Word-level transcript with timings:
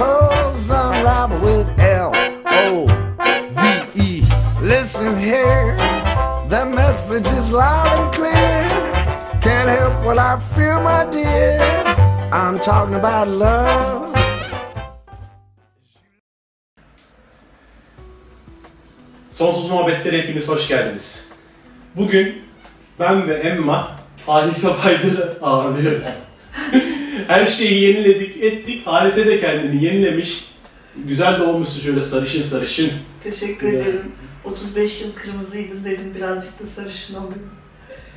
unravel 0.00 1.40
with 1.40 1.78
L 1.78 2.12
O 2.46 2.86
V 3.56 4.00
E. 4.00 4.22
Listen 4.62 5.18
here, 5.18 5.76
the 6.48 6.64
message 6.64 7.26
is 7.38 7.52
loud 7.52 7.86
and 7.98 8.14
clear. 8.14 8.30
Can't 9.42 9.68
help 9.68 10.04
what 10.04 10.18
I 10.18 10.38
feel, 10.54 10.80
my 10.82 11.04
dear. 11.10 11.60
I'm 12.32 12.58
talking 12.58 12.94
about 12.94 13.28
love. 13.28 14.08
Sonsuz 19.30 19.70
Muhabbetlere 19.70 20.18
hepiniz 20.18 20.48
hoş 20.48 20.68
geldiniz. 20.68 21.32
Bugün 21.96 22.42
ben 22.98 23.28
ve 23.28 23.34
Emma 23.34 23.90
Halise 24.26 24.68
Baydır'ı 24.84 25.38
ağırlıyoruz. 25.42 26.24
Her 27.28 27.46
şeyi 27.46 27.82
yeniledik, 27.82 28.42
ettik. 28.42 28.86
Halise 28.86 29.26
de 29.26 29.40
kendini 29.40 29.84
yenilemiş. 29.84 30.44
Güzel 30.96 31.40
de 31.40 31.42
olmuşsun 31.42 31.80
şöyle 31.80 32.02
sarışın 32.02 32.42
sarışın. 32.42 32.90
Teşekkür 33.24 33.68
Evet. 33.68 33.82
ederim. 33.86 34.12
35 34.44 35.02
yıl 35.02 35.12
kırmızıydım 35.14 35.84
dedim 35.84 36.12
birazcık 36.16 36.60
da 36.60 36.66
sarışın 36.66 37.14
olayım. 37.14 37.50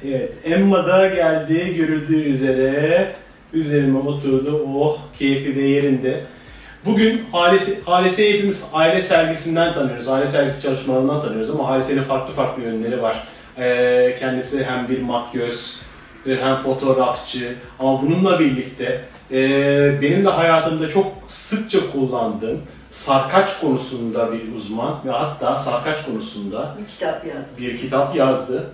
Evet, 0.06 0.34
Emma 0.44 0.88
da 0.88 1.08
geldi 1.08 1.76
görüldüğü 1.76 2.24
üzere. 2.24 3.16
Üzerime 3.54 4.00
oturdu. 4.00 4.66
Oh, 4.76 4.98
keyfi 5.20 5.56
de 5.56 5.62
yerinde. 5.62 6.24
Bugün 6.86 7.22
Halise, 7.32 7.82
Halise'yi 7.86 8.34
hepimiz 8.34 8.68
aile 8.74 9.02
sergisinden 9.02 9.74
tanıyoruz. 9.74 10.08
Aile 10.08 10.26
sergisi 10.26 10.62
çalışmalarından 10.64 11.22
tanıyoruz 11.22 11.50
ama 11.50 11.68
Halise'nin 11.68 12.04
farklı 12.04 12.34
farklı 12.34 12.64
yönleri 12.64 13.02
var. 13.02 13.28
Ee, 13.58 14.16
kendisi 14.20 14.64
hem 14.66 14.90
bir 14.90 15.02
makyöz, 15.02 15.82
hem 16.26 16.56
fotoğrafçı 16.58 17.56
ama 17.80 18.02
bununla 18.02 18.40
birlikte 18.40 19.06
e, 19.32 19.38
benim 20.02 20.26
de 20.26 20.30
hayatımda 20.30 20.90
çok 20.90 21.08
sıkça 21.28 21.92
kullandığım 21.92 22.62
sarkaç 22.90 23.60
konusunda 23.60 24.32
bir 24.34 24.56
uzman 24.56 25.00
ve 25.06 25.12
hatta 25.12 25.58
sarkaç 25.58 26.06
konusunda 26.06 26.76
Bir 26.82 26.88
kitap 26.88 27.26
yazdım. 27.28 27.58
bir 27.58 27.78
kitap 27.78 28.16
yazdı. 28.16 28.72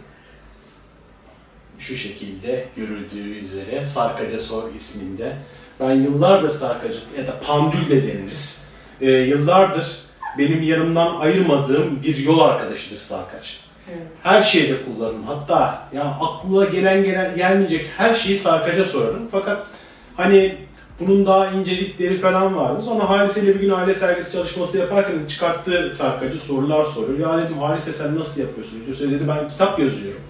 Şu 1.79 1.95
şekilde 1.95 2.65
görüldüğü 2.75 3.39
üzere 3.39 3.85
Sarkaca 3.85 4.39
Sor 4.39 4.73
isminde. 4.75 5.35
Ben 5.79 5.91
yıllardır 5.91 6.51
Sarkacı 6.51 6.99
ya 7.17 7.27
da 7.27 7.39
Pandül 7.47 7.89
de 7.89 8.07
deniriz. 8.07 8.69
Ee, 9.01 9.09
yıllardır 9.11 9.97
benim 10.37 10.63
yanımdan 10.63 11.19
ayırmadığım 11.19 12.03
bir 12.03 12.17
yol 12.17 12.39
arkadaşıdır 12.39 12.97
Sarkaç. 12.97 13.59
Evet. 13.93 14.07
Her 14.23 14.41
şeyde 14.43 14.73
kullanırım. 14.85 15.23
Hatta 15.23 15.87
ya 15.93 16.03
aklıma 16.03 16.65
gelen 16.65 17.03
gelen 17.03 17.35
gelmeyecek 17.35 17.85
her 17.97 18.13
şeyi 18.13 18.37
Sarkaç'a 18.37 18.85
sorarım. 18.85 19.27
Fakat 19.31 19.67
hani 20.15 20.55
bunun 20.99 21.25
daha 21.25 21.47
incelikleri 21.51 22.17
falan 22.17 22.55
vardı. 22.57 22.81
Sonra 22.81 23.09
Halise 23.09 23.47
bir 23.47 23.59
gün 23.59 23.69
aile 23.69 23.93
sergisi 23.95 24.31
çalışması 24.33 24.77
yaparken 24.77 25.25
çıkarttı 25.27 25.89
Sarkacı 25.91 26.39
sorular 26.39 26.85
soruyor. 26.85 27.19
Ya 27.19 27.37
dedim 27.45 27.57
Halise 27.57 27.91
sen 27.93 28.15
nasıl 28.15 28.41
yapıyorsun? 28.41 28.85
Diyorsa 28.85 29.05
dedi 29.05 29.23
ben 29.27 29.47
kitap 29.47 29.79
yazıyorum 29.79 30.21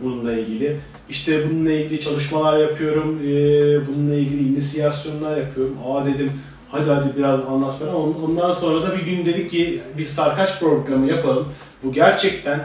bununla 0.00 0.32
ilgili. 0.32 0.76
İşte 1.08 1.50
bununla 1.50 1.72
ilgili 1.72 2.00
çalışmalar 2.00 2.58
yapıyorum. 2.58 3.20
eee, 3.24 3.80
bununla 3.88 4.14
ilgili 4.14 4.48
inisiyasyonlar 4.48 5.36
yapıyorum. 5.36 5.76
Aa 5.88 6.06
dedim 6.06 6.32
hadi 6.70 6.90
hadi 6.90 7.16
biraz 7.16 7.40
anlat 7.40 7.78
falan. 7.78 7.94
On- 7.94 8.16
Ondan 8.28 8.52
sonra 8.52 8.86
da 8.88 8.96
bir 8.96 9.02
gün 9.02 9.24
dedik 9.24 9.50
ki 9.50 9.80
bir 9.98 10.04
sarkaç 10.04 10.60
programı 10.60 11.06
yapalım. 11.06 11.48
Bu 11.82 11.92
gerçekten 11.92 12.60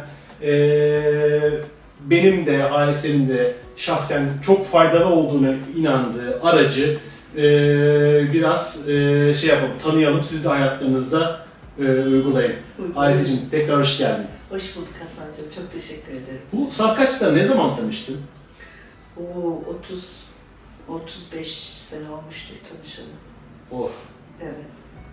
benim 2.02 2.46
de 2.46 2.58
Halise'nin 2.62 3.30
de 3.30 3.56
şahsen 3.78 4.30
çok 4.46 4.66
faydalı 4.66 5.06
olduğuna 5.06 5.56
inandığı 5.78 6.42
aracı 6.44 6.98
eee, 7.38 7.44
biraz 8.34 8.90
eee, 8.90 9.34
şey 9.34 9.50
yapalım, 9.50 9.78
tanıyalım. 9.84 10.24
Siz 10.24 10.46
de 10.46 10.50
hayatlarınızda 10.50 11.46
eee, 11.80 11.86
uygulayın. 11.88 12.56
Haliseciğim 12.96 13.42
tekrar 13.52 13.80
hoş 13.80 13.98
geldin. 13.98 14.26
Hoş 14.50 14.76
bulduk 14.76 14.94
Hasan'cığım. 15.02 15.46
Çok 15.56 15.72
teşekkür 15.72 16.12
ederim. 16.12 16.42
Bu 16.54 16.72
sarkaçla 16.72 17.32
ne 17.32 17.44
zaman 17.44 17.76
tanıştın? 17.76 18.18
Oo 19.18 19.64
30 19.86 20.24
35 20.90 21.48
sene 21.64 22.10
olmuştur 22.10 22.56
tanışalım. 22.74 23.10
Of. 23.72 23.92
Evet. 24.44 24.56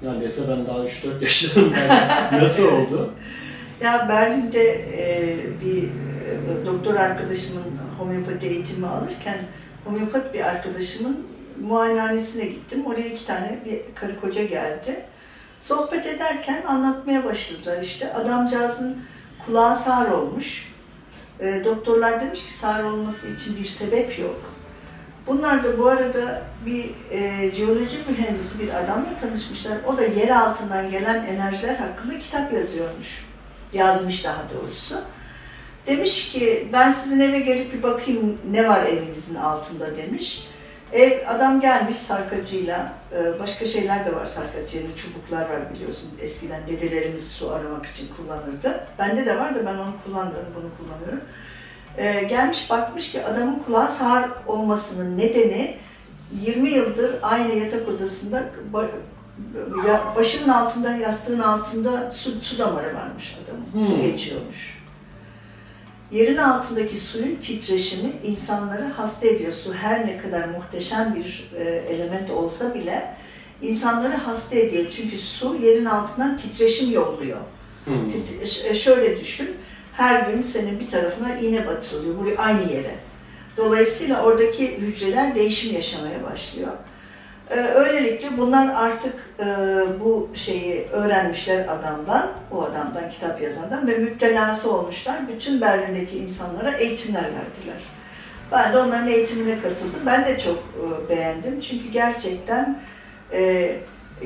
Neredeyse 0.02 0.42
ben 0.50 0.66
daha 0.66 0.78
3-4 0.84 1.22
yaşlarındayım. 1.22 1.88
Nasıl 2.42 2.64
oldu? 2.72 3.10
Ya 3.80 4.08
Berlin'de 4.08 4.70
e, 4.72 5.36
bir 5.60 5.82
e, 5.82 6.66
doktor 6.66 6.94
arkadaşımın 6.94 7.64
homeopati 7.98 8.46
eğitimi 8.46 8.86
alırken 8.86 9.38
homeopat 9.84 10.34
bir 10.34 10.40
arkadaşımın 10.40 11.26
muayenehanesine 11.62 12.44
gittim. 12.44 12.86
Oraya 12.86 13.06
iki 13.06 13.26
tane 13.26 13.58
bir 13.64 13.94
karı 13.94 14.20
koca 14.20 14.44
geldi. 14.44 15.04
Sohbet 15.58 16.06
ederken 16.06 16.62
anlatmaya 16.68 17.24
başladılar 17.24 17.82
işte. 17.82 18.14
Adamcağızın 18.14 18.98
kulağı 19.46 19.76
sağır 19.76 20.10
olmuş. 20.10 20.72
E, 21.40 21.64
doktorlar 21.64 22.20
demiş 22.20 22.46
ki 22.46 22.54
sağır 22.54 22.84
olması 22.84 23.28
için 23.28 23.56
bir 23.56 23.64
sebep 23.64 24.18
yok. 24.18 24.40
Bunlar 25.26 25.64
da 25.64 25.78
bu 25.78 25.86
arada 25.88 26.42
bir 26.66 26.90
e, 27.10 27.50
jeoloji 27.52 27.98
mühendisi 28.08 28.62
bir 28.62 28.74
adamla 28.74 29.16
tanışmışlar. 29.20 29.78
O 29.86 29.98
da 29.98 30.02
yer 30.02 30.28
altından 30.28 30.90
gelen 30.90 31.26
enerjiler 31.26 31.74
hakkında 31.74 32.18
kitap 32.18 32.52
yazıyormuş 32.52 33.31
yazmış 33.72 34.24
daha 34.24 34.42
doğrusu. 34.54 34.94
Demiş 35.86 36.32
ki 36.32 36.68
ben 36.72 36.90
sizin 36.90 37.20
eve 37.20 37.40
gelip 37.40 37.72
bir 37.72 37.82
bakayım 37.82 38.38
ne 38.50 38.68
var 38.68 38.86
evinizin 38.86 39.34
altında 39.34 39.96
demiş. 39.96 40.48
Ev 40.92 41.28
adam 41.28 41.60
gelmiş 41.60 41.96
sarkacıyla, 41.96 42.92
e, 43.12 43.38
başka 43.38 43.66
şeyler 43.66 44.06
de 44.06 44.14
var 44.14 44.26
sarkacıyla, 44.26 44.96
çubuklar 44.96 45.40
var 45.40 45.74
biliyorsun. 45.74 46.10
Eskiden 46.20 46.60
dedelerimiz 46.66 47.28
su 47.28 47.50
aramak 47.50 47.86
için 47.86 48.08
kullanırdı. 48.16 48.86
Bende 48.98 49.26
de 49.26 49.38
var 49.38 49.54
da 49.54 49.66
ben 49.66 49.74
onu 49.74 49.92
kullanmıyorum, 50.04 50.52
bunu 50.54 50.70
kullanıyorum. 50.78 51.20
E, 51.98 52.22
Gelmiş 52.28 52.70
bakmış 52.70 53.12
ki 53.12 53.24
adamın 53.24 53.58
kulağı 53.66 53.88
sağır 53.88 54.30
olmasının 54.46 55.18
nedeni 55.18 55.76
20 56.40 56.70
yıldır 56.70 57.14
aynı 57.22 57.54
yatak 57.54 57.88
odasında 57.88 58.44
ya, 59.88 60.00
başının 60.16 60.48
altında, 60.48 60.96
yastığın 60.96 61.38
altında 61.38 62.10
su, 62.10 62.30
su 62.42 62.58
damarı 62.58 62.94
varmış 62.94 63.36
adamın. 63.44 63.86
Su 63.88 63.94
Hmm. 63.94 64.02
geçiyormuş. 64.02 64.82
Yerin 66.10 66.36
altındaki 66.36 66.96
suyun 66.98 67.36
titreşimi 67.36 68.12
insanları 68.24 68.84
hasta 68.84 69.26
ediyor. 69.28 69.52
Su 69.52 69.74
her 69.74 70.06
ne 70.06 70.18
kadar 70.18 70.48
muhteşem 70.48 71.14
bir 71.14 71.50
e, 71.58 71.62
element 71.64 72.30
olsa 72.30 72.74
bile 72.74 73.14
insanları 73.62 74.16
hasta 74.16 74.56
ediyor. 74.56 74.84
Çünkü 74.96 75.18
su 75.18 75.56
yerin 75.62 75.84
altından 75.84 76.36
titreşim 76.38 76.92
yolluyor. 76.92 77.40
Hmm. 77.84 78.08
Tit- 78.08 78.46
ş- 78.46 78.68
e, 78.68 78.74
şöyle 78.74 79.18
düşün, 79.18 79.50
her 79.92 80.30
gün 80.30 80.40
senin 80.40 80.80
bir 80.80 80.88
tarafına 80.88 81.36
iğne 81.36 81.66
batırılıyor, 81.66 82.18
buraya 82.18 82.36
aynı 82.36 82.72
yere. 82.72 82.94
Dolayısıyla 83.56 84.22
oradaki 84.22 84.76
hücreler 84.78 85.34
değişim 85.34 85.74
yaşamaya 85.74 86.22
başlıyor. 86.22 86.72
Ee, 87.52 87.60
öylelikle 87.60 88.38
bunlar 88.38 88.74
artık 88.74 89.14
e, 89.40 89.46
bu 90.00 90.30
şeyi 90.34 90.86
öğrenmişler 90.86 91.68
adamdan, 91.68 92.30
o 92.50 92.62
adamdan, 92.62 93.10
kitap 93.10 93.42
yazandan 93.42 93.86
ve 93.86 93.98
müptelası 93.98 94.72
olmuşlar. 94.72 95.28
Bütün 95.28 95.60
Berlin'deki 95.60 96.18
insanlara 96.18 96.76
eğitimler 96.76 97.22
verdiler. 97.22 97.82
Ben 98.52 98.72
de 98.72 98.78
onların 98.78 99.08
eğitimine 99.08 99.60
katıldım. 99.60 100.00
Ben 100.06 100.24
de 100.24 100.38
çok 100.38 100.58
e, 100.58 101.08
beğendim. 101.08 101.60
Çünkü 101.60 101.88
gerçekten 101.88 102.80
e, 103.32 103.72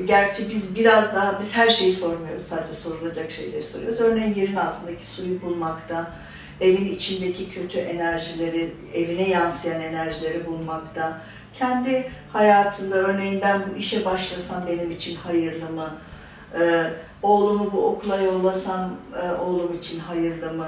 gerçi 0.05 0.49
biz 0.49 0.75
biraz 0.75 1.15
daha, 1.15 1.39
biz 1.41 1.55
her 1.55 1.69
şeyi 1.69 1.91
sormuyoruz. 1.91 2.43
Sadece 2.43 2.73
sorulacak 2.73 3.31
şeyleri 3.31 3.63
soruyoruz. 3.63 3.99
Örneğin 3.99 4.35
yerin 4.35 4.55
altındaki 4.55 5.07
suyu 5.07 5.41
bulmakta, 5.41 6.11
evin 6.61 6.85
içindeki 6.85 7.49
kötü 7.49 7.79
enerjileri, 7.79 8.69
evine 8.93 9.29
yansıyan 9.29 9.81
enerjileri 9.81 10.45
bulmakta, 10.45 11.21
kendi 11.59 12.11
hayatında 12.33 12.95
örneğin 12.95 13.41
ben 13.41 13.61
bu 13.69 13.77
işe 13.77 14.05
başlasam 14.05 14.67
benim 14.67 14.91
için 14.91 15.15
hayırlı 15.15 15.69
mı? 15.69 15.89
Ee, 16.59 16.83
oğlumu 17.21 17.71
bu 17.73 17.85
okula 17.85 18.21
yollasam 18.21 18.91
e, 19.23 19.41
oğlum 19.41 19.77
için 19.77 19.99
hayırlı 19.99 20.53
mı? 20.53 20.67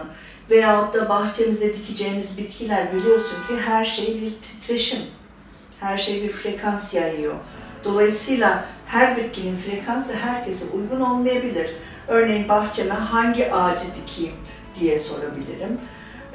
Veyahut 0.49 0.93
da 0.93 1.09
bahçemize 1.09 1.73
dikeceğimiz 1.73 2.37
bitkiler 2.37 2.93
biliyorsun 2.93 3.37
ki 3.47 3.53
her 3.65 3.85
şey 3.85 4.21
bir 4.21 4.31
titreşim. 4.41 4.99
Her 5.79 5.97
şey 5.97 6.23
bir 6.23 6.29
frekans 6.29 6.93
yayıyor. 6.93 7.35
Dolayısıyla 7.83 8.65
her 8.85 9.17
bitkinin 9.17 9.55
frekansı 9.55 10.13
herkese 10.13 10.65
uygun 10.73 11.01
olmayabilir. 11.01 11.69
Örneğin 12.07 12.49
bahçeme 12.49 12.93
hangi 12.93 13.53
ağacı 13.53 13.85
dikeyim 14.01 14.35
diye 14.79 14.99
sorabilirim. 14.99 15.77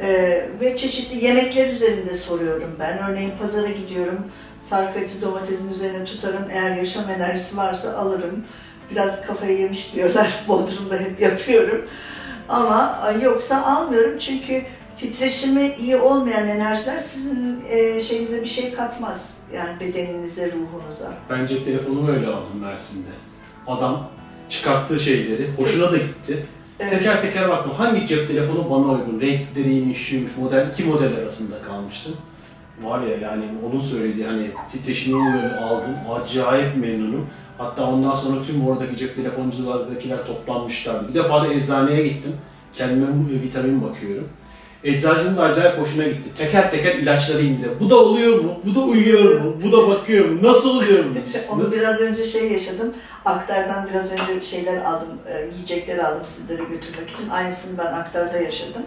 Ee, 0.01 0.49
ve 0.61 0.77
çeşitli 0.77 1.25
yemekler 1.25 1.69
üzerinde 1.69 2.15
soruyorum 2.15 2.77
ben. 2.81 2.99
Örneğin 2.99 3.33
pazara 3.41 3.69
gidiyorum, 3.69 4.19
sarkacı 4.69 5.23
domatesin 5.23 5.73
üzerine 5.73 6.05
tutarım. 6.05 6.45
Eğer 6.51 6.77
yaşam 6.77 7.05
enerjisi 7.11 7.57
varsa 7.57 7.97
alırım. 7.97 8.45
Biraz 8.91 9.27
kafayı 9.27 9.59
yemiş 9.59 9.95
diyorlar, 9.95 10.45
Bodrum'da 10.49 10.97
hep 10.97 11.21
yapıyorum. 11.21 11.85
Ama 12.49 13.13
e, 13.13 13.25
yoksa 13.25 13.65
almıyorum 13.65 14.19
çünkü 14.19 14.63
titreşimi 14.97 15.75
iyi 15.81 15.97
olmayan 15.97 16.49
enerjiler 16.49 16.99
sizin 16.99 17.65
e, 17.69 18.01
şeyinize 18.01 18.43
bir 18.43 18.47
şey 18.47 18.75
katmaz. 18.75 19.41
Yani 19.55 19.81
bedeninize, 19.81 20.47
ruhunuza. 20.53 21.13
Ben 21.31 21.47
cep 21.47 21.65
telefonumu 21.65 22.11
öyle 22.11 22.27
aldım 22.27 22.61
Mersin'de. 22.61 23.09
Adam 23.67 24.09
çıkarttığı 24.49 25.01
şeyleri, 25.01 25.51
hoşuna 25.57 25.93
da 25.93 25.97
gitti. 25.97 26.47
Evet. 26.81 26.91
Teker 26.91 27.23
teker 27.23 27.49
baktım 27.49 27.73
hangi 27.77 28.07
cep 28.07 28.29
telefonu 28.29 28.71
bana 28.71 28.93
uygun, 28.93 29.21
renkleriymiş, 29.21 29.99
şuymuş, 29.99 30.37
model, 30.37 30.71
iki 30.73 30.85
model 30.85 31.17
arasında 31.17 31.63
kalmıştım. 31.63 32.15
Var 32.83 33.03
ya 33.03 33.17
yani 33.17 33.45
onun 33.67 33.81
söylediği 33.81 34.27
hani 34.27 34.51
titreşimini 34.73 35.35
böyle 35.35 35.57
aldım, 35.57 35.95
acayip 36.15 36.77
memnunum. 36.77 37.27
Hatta 37.59 37.87
ondan 37.87 38.15
sonra 38.15 38.43
tüm 38.43 38.69
oradaki 38.69 38.97
cep 38.97 39.17
telefonculardakiler 39.17 40.27
toplanmışlardı. 40.27 41.09
Bir 41.09 41.15
defa 41.15 41.43
da 41.45 41.55
eczaneye 41.55 42.09
gittim. 42.09 42.33
Kendime 42.73 43.07
bu 43.07 43.43
vitamin 43.43 43.83
bakıyorum. 43.83 44.29
Eczacının 44.85 45.37
da 45.37 45.43
acayip 45.43 45.79
hoşuna 45.79 46.05
gitti. 46.05 46.29
Teker 46.37 46.71
teker 46.71 46.95
ilaçları 46.95 47.43
indire. 47.43 47.81
Bu 47.81 47.91
da 47.91 47.97
oluyor 47.97 48.41
mu? 48.41 48.61
Bu 48.65 48.75
da 48.75 48.81
uyuyor 48.81 49.41
mu? 49.41 49.57
Bu 49.65 49.73
da 49.73 49.89
bakıyor 49.89 50.29
mu? 50.29 50.43
Nasıl 50.43 50.71
oluyor 50.77 51.05
iş? 51.05 51.37
Onu 51.51 51.73
biraz 51.73 52.01
önce 52.01 52.25
şey 52.25 52.53
yaşadım. 52.53 52.95
Aktar'dan 53.25 53.89
biraz 53.91 54.13
önce 54.13 54.47
şeyler 54.47 54.85
aldım, 54.85 55.09
e, 55.29 55.51
yiyecekler 55.55 55.99
aldım 55.99 56.25
sizlere 56.25 56.65
götürmek 56.65 57.11
için. 57.11 57.29
Aynısını 57.29 57.79
ben 57.79 57.93
Aktar'da 57.93 58.37
yaşadım. 58.37 58.83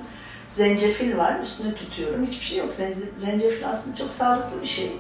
Zencefil 0.58 1.18
var, 1.18 1.40
üstüne 1.44 1.76
tutuyorum. 1.76 2.26
Hiçbir 2.26 2.46
şey 2.46 2.58
yok. 2.58 2.70
Zen- 2.74 3.18
Zencefil 3.18 3.70
aslında 3.70 3.96
çok 3.96 4.14
sağlıklı 4.14 4.62
bir 4.62 4.68
şey. 4.68 4.92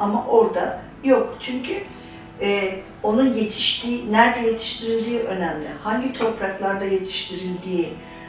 Ama 0.00 0.26
orada 0.26 0.80
yok. 1.04 1.36
Çünkü 1.40 1.72
e, 2.40 2.78
onun 3.02 3.34
yetiştiği, 3.34 4.12
nerede 4.12 4.46
yetiştirildiği 4.46 5.20
önemli. 5.20 5.66
Hangi 5.82 6.12
topraklarda 6.12 6.84
yetiştirildiği, 6.84 7.88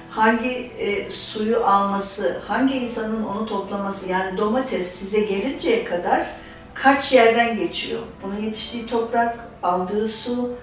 hangi 0.10 0.50
e, 0.80 1.10
suyu 1.10 1.66
alması, 1.66 2.42
hangi 2.48 2.74
insanın 2.78 3.24
onu 3.24 3.46
toplaması. 3.46 4.10
Yani 4.10 4.38
domates 4.38 4.88
size 4.88 5.20
gelinceye 5.20 5.84
kadar 5.84 6.28
kaç 6.74 7.14
yerden 7.14 7.58
geçiyor? 7.58 8.02
Onun 8.26 8.42
yetiştiği 8.42 8.86
toprak, 8.86 9.40
aldığı 9.64 10.08
su, 10.08 10.54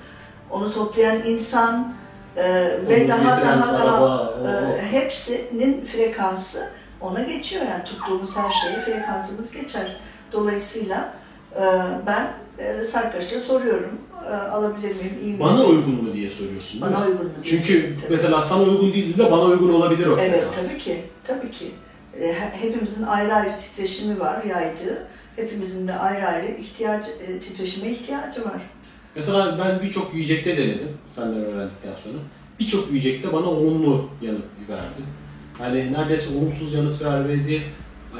onu 0.51 0.73
toplayan 0.73 1.27
insan 1.27 1.95
e, 2.43 2.71
ve 2.89 3.09
daha 3.09 3.41
daha 3.43 3.79
daha 3.79 4.35
e, 4.79 4.83
hepsinin 4.93 5.85
frekansı 5.85 6.69
ona 7.01 7.23
geçiyor. 7.23 7.63
Yani 7.71 7.85
tuttuğumuz 7.85 8.37
her 8.37 8.53
şeye 8.53 8.79
frekansımız 8.81 9.51
geçer. 9.51 9.97
Dolayısıyla 10.33 11.13
e, 11.57 11.63
ben 12.07 12.27
e, 12.59 12.85
Sarkaç'ta 12.85 13.41
soruyorum. 13.41 13.99
E, 14.27 14.33
alabilir 14.35 14.89
miyim? 14.97 15.19
iyi 15.25 15.35
mi? 15.35 15.41
Bana 15.41 15.65
uygun 15.65 16.05
mu 16.05 16.13
diye 16.15 16.31
soruyorsun 16.31 16.81
değil 16.81 16.93
Bana 16.95 17.05
mi? 17.05 17.11
uygun 17.11 17.27
mu? 17.27 17.33
diye 17.35 17.45
Çünkü 17.45 17.73
soruyorum 17.73 17.97
tabii. 18.01 18.11
mesela 18.13 18.43
sana 18.43 18.63
uygun 18.63 18.93
değil 18.93 19.19
de 19.19 19.31
bana 19.33 19.43
uygun 19.43 19.73
olabilir 19.73 20.07
o 20.07 20.19
Evet 20.19 20.45
frekans. 20.45 20.69
tabii 20.69 20.83
ki. 20.83 21.03
Tabii 21.25 21.51
ki. 21.51 21.71
E, 22.21 22.27
he- 22.33 22.53
hepimizin 22.69 23.03
ayrı 23.03 23.35
ayrı 23.35 23.51
titreşimi 23.61 24.21
var 24.21 24.45
yaydığı. 24.45 25.07
Hepimizin 25.37 25.89
de 25.89 25.93
ayrı 25.95 26.27
ayrı 26.27 26.47
ihtiyaç, 26.47 27.07
e, 27.09 27.39
titreşime 27.41 27.91
ihtiyacı 27.91 28.45
var. 28.45 28.61
Mesela 29.15 29.59
ben 29.59 29.83
birçok 29.83 30.15
yiyecekte 30.15 30.57
denedim 30.57 30.89
senden 31.09 31.45
öğrendikten 31.45 31.95
sonra. 32.05 32.19
Birçok 32.61 32.89
yiyecekte 32.91 33.33
bana 33.33 33.47
olumlu 33.47 34.09
yanıt 34.23 34.45
verdi. 34.69 35.01
Hani 35.59 35.93
neredeyse 35.93 36.39
olumsuz 36.39 36.75
yanıt 36.75 37.03
vermedi. 37.03 37.63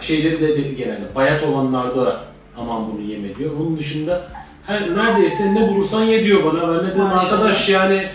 Şeyleri 0.01 0.41
de, 0.41 0.49
de 0.57 0.63
genelde 0.63 1.15
bayat 1.15 1.43
olanlarda 1.43 2.21
aman 2.57 2.93
bunu 2.93 3.01
yeme 3.01 3.37
diyor. 3.37 3.51
Onun 3.61 3.79
dışında 3.79 4.29
her 4.67 4.97
neredeyse 4.97 5.55
ne 5.55 5.69
bulursan 5.69 6.05
ye 6.05 6.25
diyor 6.25 6.45
bana. 6.45 6.69
Ben 6.69 6.87
ne 6.87 6.91
dedim 6.91 7.03
arkadaş 7.03 7.69
yani 7.69 8.07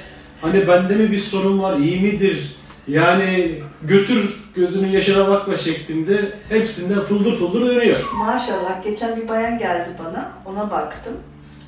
hani 0.41 0.67
bende 0.67 0.95
mi 0.95 1.11
bir 1.11 1.19
sorun 1.19 1.61
var 1.61 1.77
iyi 1.77 2.01
midir? 2.01 2.55
Yani 2.87 3.59
götür 3.83 4.45
gözünün 4.55 4.89
yaşına 4.89 5.27
bakma 5.27 5.57
şeklinde 5.57 6.31
hepsinden 6.49 6.99
fıldır 6.99 7.37
fıldır 7.37 7.61
dönüyor. 7.65 8.09
Maşallah 8.13 8.83
geçen 8.83 9.21
bir 9.21 9.27
bayan 9.27 9.59
geldi 9.59 9.89
bana, 10.05 10.31
ona 10.45 10.71
baktım. 10.71 11.13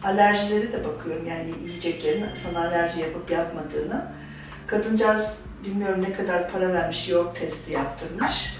Alerjileri 0.03 0.73
de 0.73 0.85
bakıyorum 0.85 1.27
yani 1.27 1.51
yiyeceklerin 1.65 2.25
sana 2.35 2.59
alerji 2.59 3.01
yapıp 3.01 3.31
yapmadığını. 3.31 4.05
Kadıncağız 4.67 5.39
bilmiyorum 5.65 6.05
ne 6.09 6.13
kadar 6.13 6.51
para 6.51 6.73
vermiş, 6.73 7.09
yoğurt 7.09 7.39
testi 7.39 7.71
yaptırmış. 7.71 8.53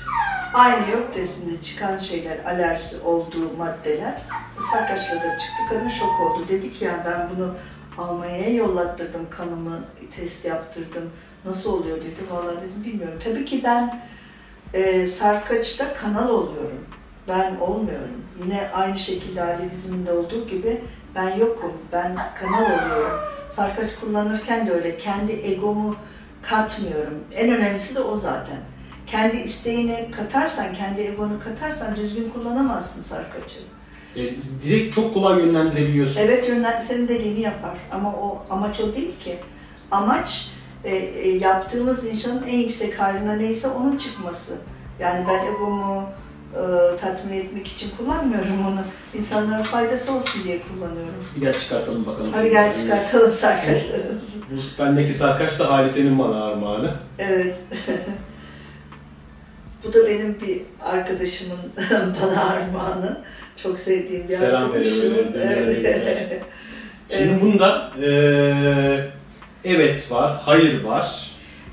Aynı 0.54 0.92
yoğurt 0.92 1.13
testinde 1.13 1.62
çıkan 1.62 1.98
şeyler, 1.98 2.45
alerjisi 2.45 3.00
olduğu 3.06 3.57
maddeler 3.57 4.22
Sarkaç'la 4.72 5.16
da 5.16 5.38
çıktı. 5.38 5.63
Kadın 5.69 5.89
şok 5.89 6.22
oldu. 6.22 6.45
Dedi 6.48 6.74
ki 6.74 6.86
ya 6.86 7.04
ben 7.06 7.30
bunu 7.36 7.56
Almanya'ya 7.98 8.50
yollattırdım 8.50 9.30
kanımı, 9.30 9.80
test 10.16 10.45
yaptırdım. 10.45 11.10
Nasıl 11.45 11.74
oluyor 11.74 11.98
dedi. 11.98 12.31
Vallahi 12.31 12.56
dedim 12.56 12.84
bilmiyorum. 12.86 13.19
Tabii 13.24 13.45
ki 13.45 13.62
ben 13.63 14.01
e, 14.74 15.07
sarkaçta 15.07 15.94
kanal 15.94 16.30
oluyorum. 16.30 16.86
Ben 17.27 17.56
olmuyorum. 17.56 18.21
Yine 18.44 18.69
aynı 18.74 18.97
şekilde 18.97 19.44
aile 19.44 19.71
diziminde 19.71 20.12
olduğu 20.12 20.47
gibi 20.47 20.81
ben 21.15 21.38
yokum. 21.38 21.74
Ben 21.91 22.18
kanal 22.39 22.63
oluyorum. 22.63 23.19
Sarkaç 23.50 23.95
kullanırken 23.95 24.68
de 24.68 24.71
öyle. 24.71 24.97
Kendi 24.97 25.31
egomu 25.31 25.95
katmıyorum. 26.41 27.24
En 27.35 27.53
önemlisi 27.53 27.95
de 27.95 28.00
o 28.00 28.18
zaten. 28.18 28.57
Kendi 29.07 29.38
isteğini 29.38 30.12
katarsan, 30.18 30.74
kendi 30.74 31.01
egonu 31.01 31.39
katarsan 31.44 31.95
düzgün 31.95 32.29
kullanamazsın 32.29 33.01
sarkaçı. 33.01 33.59
E, 34.15 34.21
direkt 34.63 34.95
çok 34.95 35.13
kolay 35.13 35.39
yönlendirebiliyorsun. 35.39 36.21
Evet 36.21 36.50
yönlen 36.50 36.81
senin 36.81 37.07
dediğini 37.07 37.41
yapar 37.41 37.77
ama 37.91 38.09
o 38.13 38.45
amaç 38.50 38.79
o 38.79 38.95
değil 38.95 39.19
ki. 39.19 39.39
Amaç 39.91 40.51
e, 40.83 40.95
e, 40.95 41.38
yaptığımız 41.38 42.06
insanın 42.06 42.44
en 42.47 42.57
yüksek 42.57 43.00
haline 43.00 43.39
neyse 43.39 43.68
onun 43.68 43.97
çıkması. 43.97 44.57
Yani 45.00 45.25
ben 45.29 45.45
egomu 45.45 46.03
e, 46.54 46.98
tatmin 46.98 47.34
etmek 47.38 47.68
için 47.68 47.90
kullanmıyorum 47.98 48.66
onu. 48.68 48.82
İnsanlara 49.14 49.64
faydası 49.64 50.14
olsun 50.14 50.44
diye 50.44 50.60
kullanıyorum. 50.62 51.26
Bir 51.36 51.42
gel 51.42 51.54
çıkartalım 51.60 52.06
bakalım. 52.06 52.32
Hadi 52.34 52.50
gel 52.50 52.74
çıkartalım 52.74 53.32
sarkaçlarımızı. 53.32 54.39
Bu 54.42 54.84
bendeki 54.84 55.13
sarkaç 55.13 55.60
da 55.60 55.70
Halise'nin 55.74 56.20
bana 56.20 56.44
armağanı. 56.46 56.92
Evet. 57.20 57.58
Bu 59.84 59.94
da 59.94 60.08
benim 60.08 60.38
bir 60.42 60.62
arkadaşımın 60.86 61.58
bana 62.22 62.44
armağanı. 62.50 63.18
Çok 63.63 63.80
sevdiğim 63.80 64.27
bir 64.27 64.36
Selam 64.38 64.63
arkadaşım. 64.66 65.01
veriyorum, 65.01 65.34
öyle 65.34 65.34
dünyanın 65.34 65.84
Evet. 65.84 66.44
Şimdi 67.10 67.42
bunda 67.42 67.92
eee, 68.01 69.10
evet 69.63 70.12
var, 70.12 70.38
hayır 70.42 70.84
var. 70.84 71.26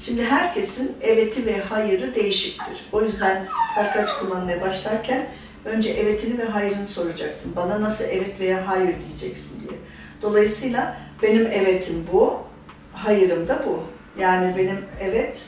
Şimdi 0.05 0.25
herkesin 0.25 0.97
eveti 1.03 1.47
ve 1.47 1.61
hayırı 1.61 2.15
değişiktir. 2.15 2.85
O 2.93 3.03
yüzden 3.03 3.47
sarkaç 3.75 4.13
kullanmaya 4.19 4.61
başlarken 4.61 5.27
önce 5.65 5.91
evetini 5.91 6.39
ve 6.39 6.45
hayırını 6.45 6.87
soracaksın. 6.87 7.53
Bana 7.57 7.81
nasıl 7.81 8.05
evet 8.05 8.41
veya 8.41 8.69
hayır 8.69 8.95
diyeceksin 9.09 9.61
diye. 9.61 9.79
Dolayısıyla 10.23 10.97
benim 11.23 11.47
evetim 11.47 12.07
bu, 12.13 12.35
hayırım 12.93 13.49
da 13.49 13.63
bu. 13.67 13.83
Yani 14.21 14.57
benim 14.57 14.79
evet 15.01 15.43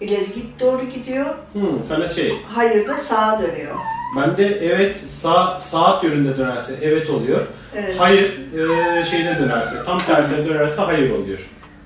ileri 0.00 0.32
git 0.32 0.60
doğru 0.60 0.84
gidiyor, 0.88 1.34
Hmm, 1.52 1.84
sana 1.84 2.08
şey, 2.08 2.32
hayır 2.54 2.88
da 2.88 2.96
sağa 2.96 3.42
dönüyor. 3.42 3.76
bende 4.16 4.46
evet 4.46 4.98
sağ, 4.98 5.60
saat 5.60 6.04
yönünde 6.04 6.38
dönerse 6.38 6.74
evet 6.82 7.10
oluyor. 7.10 7.46
Evet. 7.74 7.94
Hayır 7.98 8.38
eee, 8.54 9.04
şeyde 9.04 9.38
dönerse, 9.38 9.84
tam 9.84 9.98
tersine 9.98 10.46
dönerse 10.48 10.82
hayır 10.82 11.10
oluyor. 11.10 11.38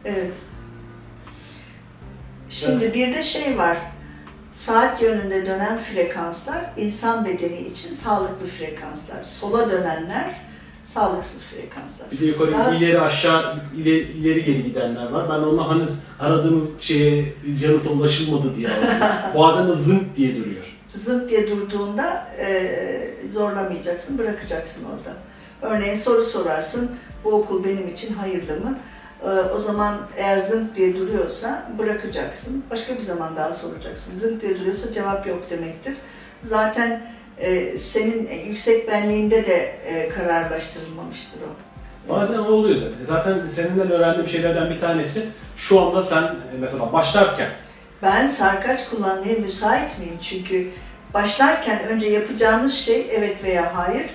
Evet. 0.04 0.31
Şimdi 2.52 2.94
bir 2.94 3.14
de 3.14 3.23
şey 3.23 3.59
var. 3.59 3.78
Saat 4.50 5.02
yönünde 5.02 5.47
dönen 5.47 5.78
frekanslar 5.78 6.64
insan 6.76 7.25
bedeni 7.25 7.61
için 7.61 7.94
sağlıklı 7.94 8.47
frekanslar. 8.47 9.23
Sola 9.25 9.71
dönenler 9.71 10.35
sağlıksız 10.85 11.42
frekanslar. 11.47 12.11
Bir 12.11 12.21
de 12.21 12.26
yukarı 12.26 12.52
Daha- 12.52 12.75
ileri 12.75 13.00
aşağı 13.00 13.56
ileri, 13.76 13.99
ileri 13.99 14.44
geri 14.44 14.64
gidenler 14.64 15.11
var. 15.11 15.28
Ben 15.30 15.38
ona 15.47 15.68
hani 15.68 15.85
aradığınız 16.21 16.80
şeye 16.80 17.35
yanıta 17.62 17.90
ulaşılmadı 17.90 18.56
diye. 18.56 18.68
Bazen 19.38 19.68
de 19.68 19.75
zınk 19.75 20.16
diye 20.16 20.37
duruyor. 20.37 20.76
Zınt 20.94 21.30
diye 21.30 21.50
durduğunda 21.50 22.26
e, 22.38 22.71
zorlamayacaksın, 23.32 24.18
bırakacaksın 24.18 24.85
orada. 24.85 25.16
Örneğin 25.62 25.94
soru 25.94 26.25
sorarsın, 26.25 26.90
bu 27.25 27.32
okul 27.32 27.64
benim 27.64 27.88
için 27.88 28.14
hayırlı 28.14 28.52
mı? 28.61 28.78
E, 29.25 29.29
o 29.29 29.59
zaman 29.59 29.99
eğer 30.17 30.38
zınt 30.41 30.76
diye 30.76 30.97
duruyorsa 30.97 31.62
bırakacaksın. 31.79 32.64
Başka 32.71 32.95
bir 32.95 33.00
zaman 33.00 33.37
daha 33.37 33.52
soracaksın. 33.52 34.19
Zınt 34.19 34.43
diye 34.43 34.61
duruyorsa 34.61 34.93
cevap 34.93 35.26
yok 35.26 35.50
demektir. 35.50 35.95
Zaten 36.43 37.02
e, 37.38 37.79
senin 37.79 38.31
yüksek 38.47 38.88
benliğinde 38.88 39.47
de 39.47 39.57
e, 39.87 40.09
kararlaştırılmamıştır 40.09 41.41
o. 41.41 41.73
Bazen 42.09 42.38
o 42.38 42.47
oluyor 42.47 42.76
zaten. 42.76 43.05
Zaten 43.05 43.47
seninden 43.47 43.91
öğrendiğim 43.91 44.29
şeylerden 44.29 44.71
bir 44.71 44.81
tanesi 44.81 45.29
şu 45.57 45.81
anda 45.81 46.02
sen 46.02 46.23
e, 46.23 46.59
mesela 46.61 46.93
başlarken 46.93 47.49
Ben 48.02 48.26
sarkaç 48.26 48.88
kullanmaya 48.88 49.38
müsait 49.38 49.99
miyim? 49.99 50.19
Çünkü 50.21 50.69
başlarken 51.14 51.83
önce 51.85 52.09
yapacağımız 52.09 52.75
şey 52.75 53.07
evet 53.12 53.45
veya 53.45 53.76
hayır 53.76 54.07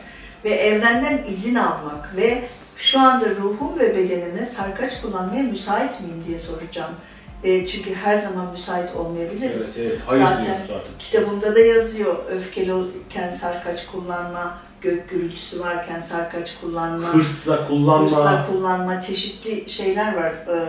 ve 0.45 0.49
evrenden 0.49 1.21
izin 1.27 1.55
almak 1.55 2.15
ve 2.15 2.43
şu 2.77 2.99
anda 2.99 3.29
ruhum 3.29 3.79
ve 3.79 3.95
bedenimle 3.95 4.45
sarkaç 4.45 5.01
kullanmaya 5.01 5.43
müsait 5.43 6.01
miyim 6.01 6.23
diye 6.27 6.37
soracağım. 6.37 6.91
E, 7.43 7.67
çünkü 7.67 7.93
her 7.95 8.17
zaman 8.17 8.51
müsait 8.51 8.95
olmayabiliriz. 8.95 9.77
evet 9.77 9.87
evet 9.91 10.01
hayır 10.05 10.23
Zaten 10.23 10.61
zaten. 10.67 10.91
Kitabımda 10.99 11.55
da 11.55 11.59
yazıyor 11.59 12.15
öfkeliyken 12.31 13.31
sarkaç 13.31 13.85
kullanma, 13.87 14.57
gök 14.81 15.09
gürültüsü 15.09 15.59
varken 15.59 15.99
sarkaç 15.99 16.59
kullanma, 16.61 17.13
Hırsla 17.13 17.67
kullanma. 17.67 18.05
hırsla 18.05 18.45
kullanma 18.51 19.01
çeşitli 19.01 19.69
şeyler 19.69 20.15
var. 20.17 20.31
Ee, 20.31 20.59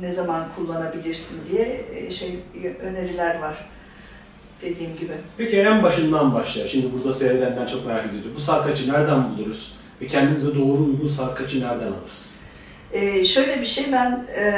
ne 0.00 0.12
zaman 0.12 0.44
kullanabilirsin 0.56 1.40
diye 1.52 1.84
e, 1.94 2.10
şey 2.10 2.38
öneriler 2.82 3.38
var 3.40 3.54
dediğim 4.62 4.96
gibi. 4.96 5.12
Peki 5.36 5.60
en 5.60 5.82
başından 5.82 6.34
başlayalım. 6.34 6.70
Şimdi 6.72 6.92
burada 6.92 7.12
seyredenler 7.12 7.68
çok 7.68 7.86
merak 7.86 8.06
ediyordu. 8.06 8.28
Bu 8.36 8.40
sarkaçı 8.40 8.92
nereden 8.92 9.30
buluruz? 9.30 9.76
Ve 10.04 10.08
kendimize 10.08 10.54
doğru 10.54 10.84
uygun 10.84 11.06
sarkaçı 11.06 11.60
nereden 11.60 11.86
alırız? 11.86 12.40
Ee, 12.92 13.24
şöyle 13.24 13.60
bir 13.60 13.66
şey 13.66 13.92
ben 13.92 14.26
e, 14.36 14.52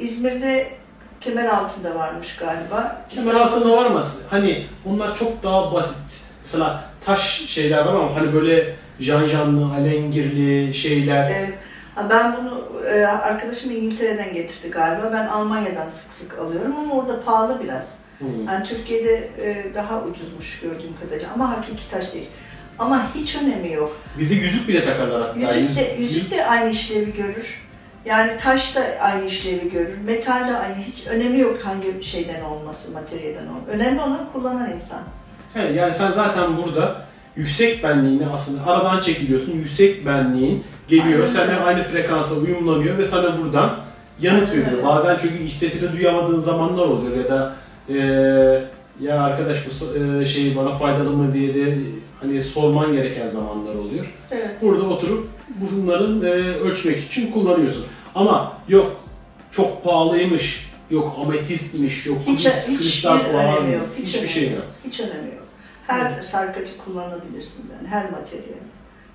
İzmir'de 0.00 0.66
kemer 1.20 1.46
altında 1.46 1.94
varmış 1.94 2.36
galiba. 2.36 3.06
Kemer 3.08 3.34
altında 3.34 3.76
var 3.76 3.90
mı? 3.90 4.00
Hani 4.30 4.66
onlar 4.84 5.16
çok 5.16 5.42
daha 5.42 5.72
basit. 5.74 6.24
Mesela 6.40 6.84
taş 7.04 7.46
şeyler 7.48 7.84
var 7.84 7.94
ama 7.94 8.16
hani 8.16 8.34
böyle 8.34 8.76
janjanlı, 9.00 9.74
alengirli 9.74 10.74
şeyler. 10.74 11.30
Evet. 11.30 11.54
Ben 12.10 12.36
bunu 12.36 12.68
e, 12.86 13.06
arkadaşım 13.06 13.70
İngiltere'den 13.70 14.34
getirdi 14.34 14.70
galiba. 14.70 15.10
Ben 15.12 15.26
Almanya'dan 15.26 15.88
sık 15.88 16.12
sık 16.12 16.38
alıyorum 16.38 16.76
ama 16.76 16.94
orada 16.94 17.20
pahalı 17.20 17.60
biraz. 17.64 17.94
Hmm. 18.18 18.46
Yani 18.46 18.64
Türkiye'de 18.64 19.30
e, 19.40 19.74
daha 19.74 20.02
ucuzmuş 20.02 20.60
gördüğüm 20.60 20.94
kadarıyla 21.00 21.32
ama 21.34 21.50
hakiki 21.50 21.90
taş 21.90 22.14
değil. 22.14 22.28
Ama 22.82 23.06
hiç 23.14 23.36
önemi 23.36 23.72
yok. 23.72 23.96
Bize 24.18 24.34
yüzük 24.34 24.68
bile 24.68 24.84
takarlar 24.84 25.22
hatta. 25.22 25.54
Yüzük 25.54 25.76
de, 25.76 25.96
Yüz- 25.98 26.14
yüzük 26.16 26.30
de 26.30 26.46
aynı 26.46 26.70
işlevi 26.70 27.12
görür. 27.12 27.62
Yani 28.04 28.30
taş 28.40 28.76
da 28.76 28.80
aynı 29.00 29.26
işlevi 29.26 29.70
görür. 29.70 29.98
Metal 30.06 30.48
de 30.48 30.56
aynı. 30.56 30.74
Hiç 30.74 31.06
önemi 31.06 31.38
yok 31.38 31.58
hangi 31.64 32.02
şeyden 32.04 32.42
olması, 32.42 32.92
materyalden 32.92 33.46
olması. 33.46 33.66
Önemli 33.70 34.00
olan 34.00 34.28
kullanan 34.32 34.72
insan. 34.72 35.00
He, 35.54 35.60
yani 35.62 35.94
sen 35.94 36.10
zaten 36.10 36.56
burada 36.56 37.04
yüksek 37.36 37.84
benliğini 37.84 38.26
aslında 38.26 38.66
aradan 38.72 39.00
çekiliyorsun. 39.00 39.52
Yüksek 39.52 40.06
benliğin 40.06 40.64
geliyor. 40.88 41.18
Aynen 41.18 41.26
Seninle 41.26 41.56
aynı 41.60 41.82
frekansa 41.82 42.34
uyumlanıyor 42.34 42.98
ve 42.98 43.04
sana 43.04 43.38
buradan 43.42 43.76
yanıt 44.20 44.50
Aynen 44.50 44.66
veriyor. 44.66 44.84
Bazen 44.86 45.18
çünkü 45.22 45.44
iç 45.44 45.52
sesini 45.52 45.98
duyamadığın 45.98 46.38
zamanlar 46.38 46.84
oluyor 46.86 47.16
ya 47.16 47.30
da 47.30 47.54
eee, 47.88 48.64
ya 49.00 49.22
arkadaş 49.22 49.58
bu 49.66 49.98
eee, 49.98 50.26
şey 50.26 50.56
bana 50.56 50.78
faydalı 50.78 51.10
mı 51.10 51.34
diye 51.34 51.54
de 51.54 51.78
hani 52.22 52.42
sorman 52.42 52.92
gereken 52.92 53.28
zamanlar 53.28 53.74
oluyor. 53.74 54.06
Evet. 54.30 54.50
Burada 54.62 54.82
oturup 54.82 55.28
bunların 55.48 56.22
eee, 56.22 56.54
ölçmek 56.54 57.04
için 57.04 57.32
kullanıyorsun. 57.32 57.84
Ama 58.14 58.52
yok 58.68 58.96
çok 59.50 59.84
pahalıymış, 59.84 60.70
yok 60.90 61.16
ametistmiş, 61.22 62.06
yok 62.06 62.18
Hiç, 62.26 62.46
hiç 62.46 62.78
kristal 62.78 63.18
puan, 63.18 63.56
önemi 63.56 63.74
yok. 63.74 63.86
Hiç 63.98 64.14
hiçbir 64.14 64.28
şey 64.28 64.50
yok. 64.50 64.64
Hiç 64.84 65.00
önemi 65.00 65.34
yok. 65.34 65.42
Her 65.86 66.22
sarkacı 66.22 66.78
kullanabilirsiniz 66.84 67.70
yani. 67.70 67.88
Her 67.88 68.04
materyal. 68.10 68.62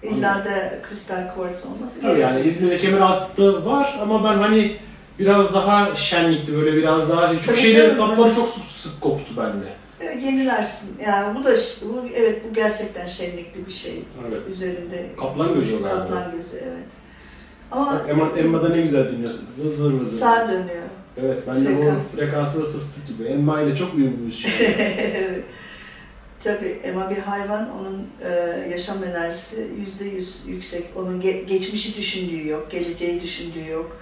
İlla 0.03 0.45
da 0.45 0.81
kristal 0.89 1.33
kuvars 1.35 1.65
olması 1.65 2.01
Tabii 2.01 2.19
yani. 2.19 2.41
İzmir'de 2.47 2.77
Kemeraltı'da 2.77 3.65
var 3.65 3.99
ama 4.01 4.23
ben 4.23 4.37
hani 4.37 4.75
biraz 5.19 5.53
daha 5.53 5.95
şenlikli 5.95 6.55
böyle 6.55 6.77
biraz 6.77 7.09
daha 7.09 7.27
şey. 7.27 7.35
Çünkü 7.35 7.47
Tabii 7.47 7.59
şeylerin 7.61 7.93
sapları 7.93 8.35
çok 8.35 8.49
sık, 8.49 8.63
sık 8.63 9.01
koptu 9.01 9.33
bende. 9.37 9.65
Evet, 10.07 10.23
yenilersin. 10.23 10.97
Yani 11.05 11.39
bu 11.39 11.43
da 11.43 11.55
bu, 11.85 12.07
evet 12.15 12.41
bu 12.49 12.53
gerçekten 12.53 13.07
şenlikli 13.07 13.65
bir 13.67 13.71
şey. 13.71 14.03
Evet. 14.29 14.41
Üzerinde 14.51 15.05
Kaplan 15.19 15.53
gözü 15.53 15.75
o 15.75 15.83
galiba. 15.83 15.99
Kaplan 15.99 16.31
gözü 16.31 16.57
evet. 16.57 16.87
Ama 17.71 18.05
Emma, 18.09 18.29
Emma'da 18.37 18.69
ne 18.69 18.81
güzel 18.81 19.11
dinliyorsun. 19.11 19.45
Vızır 19.63 19.93
vızır. 19.93 20.19
sağ 20.19 20.47
dönüyor. 20.47 20.87
Evet 21.21 21.37
ben 21.47 21.65
de 21.65 21.69
Frekans. 21.69 22.13
bu 22.13 22.17
frekansı 22.17 22.71
fıstık 22.71 23.07
gibi. 23.07 23.23
Emma 23.27 23.61
ile 23.61 23.75
çok 23.75 23.93
uyumluyuz 23.93 24.37
şu 24.39 24.47
an. 24.49 24.53
Evet. 24.87 25.43
Tabii 26.43 26.79
ama 26.93 27.09
bir 27.09 27.17
hayvan 27.17 27.69
onun 27.79 28.07
e, 28.21 28.29
yaşam 28.71 29.03
enerjisi 29.03 29.67
yüzde 29.79 30.05
yüz 30.05 30.41
yüksek. 30.47 30.83
Onun 30.95 31.21
ge- 31.21 31.45
geçmişi 31.45 31.97
düşündüğü 31.97 32.47
yok, 32.47 32.71
geleceği 32.71 33.21
düşündüğü 33.21 33.69
yok. 33.71 33.97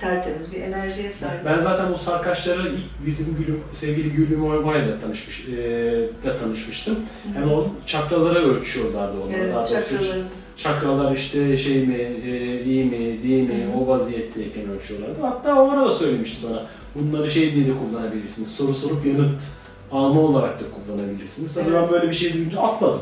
Tertemiz 0.00 0.52
bir 0.52 0.60
enerjiye 0.60 1.10
sahip. 1.12 1.44
Ben 1.44 1.58
zaten 1.58 1.92
bu 1.92 1.96
sarkaçları 1.98 2.68
ilk 2.68 3.06
bizim 3.06 3.36
gülüm, 3.36 3.60
sevgili 3.72 4.10
Gülüm 4.10 4.44
Oymay'la 4.44 5.00
tanışmış, 5.00 5.48
e, 5.48 6.08
da 6.24 6.36
tanışmıştım. 6.36 6.96
Yani 7.36 7.52
o 7.52 7.68
çakraları 7.86 8.38
ölçüyorlardı 8.38 9.20
onları. 9.20 9.38
Evet, 9.38 9.54
Daha 9.54 9.64
çakralar 10.56 11.16
işte 11.16 11.58
şey 11.58 11.86
mi, 11.86 11.94
e, 12.26 12.62
iyi 12.64 12.84
mi, 12.84 13.22
değil 13.22 13.48
mi, 13.48 13.64
Hı 13.64 13.78
hı. 13.78 13.82
o 13.82 13.86
vaziyetteyken 13.86 14.70
ölçüyorlardı. 14.70 15.22
Hatta 15.22 15.62
o 15.62 15.70
ara 15.70 15.86
da 15.86 15.90
söylemişti 15.90 16.46
bana. 16.50 16.66
Bunları 16.94 17.30
şey 17.30 17.54
diye 17.54 17.66
de 17.66 17.70
kullanabilirsiniz. 17.78 18.48
Soru 18.48 18.74
sorup 18.74 19.06
yanıt 19.06 19.42
alma 19.92 20.20
olarak 20.20 20.60
da 20.60 20.64
kullanabilirsiniz. 20.70 21.54
Tabii 21.54 21.70
Evet. 21.70 21.82
ben 21.82 21.90
böyle 21.92 22.08
bir 22.08 22.14
şey 22.14 22.32
duyunca 22.34 22.60
atladım. 22.60 23.00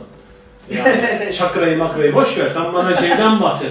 Yani 0.71 1.33
çakrayı 1.39 1.79
makrayı 1.79 2.15
boş 2.15 2.39
ver. 2.39 2.49
Sen 2.49 2.73
bana 2.73 2.97
şeyden 2.97 3.43
bahset. 3.43 3.71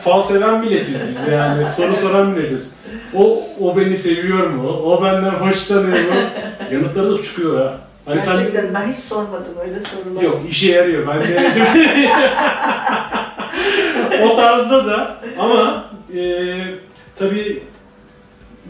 Fal 0.00 0.22
seven 0.22 0.60
milletiz 0.60 1.08
biz 1.08 1.28
yani. 1.28 1.68
Soru 1.68 1.96
soran 1.96 2.26
milletiz. 2.26 2.74
O, 3.14 3.42
o 3.60 3.76
beni 3.76 3.96
seviyor 3.96 4.46
mu? 4.46 4.68
O 4.68 5.04
benden 5.04 5.30
hoşlanıyor 5.30 5.98
mu? 5.98 6.14
Yanıtları 6.72 7.18
da 7.18 7.22
çıkıyor 7.22 7.66
ha. 7.66 7.78
Hani 8.04 8.20
sen 8.20 8.36
Gerçekten 8.36 8.74
ben 8.74 8.92
hiç 8.92 8.98
sormadım 8.98 9.54
öyle 9.60 9.80
sorular. 9.80 10.22
Yok 10.22 10.40
işe 10.50 10.72
yarıyor. 10.72 11.06
Ben 11.08 11.20
denedim. 11.22 11.62
o 14.30 14.36
tarzda 14.36 14.86
da 14.86 15.16
ama 15.38 15.84
e, 16.16 16.20
tabii 17.14 17.62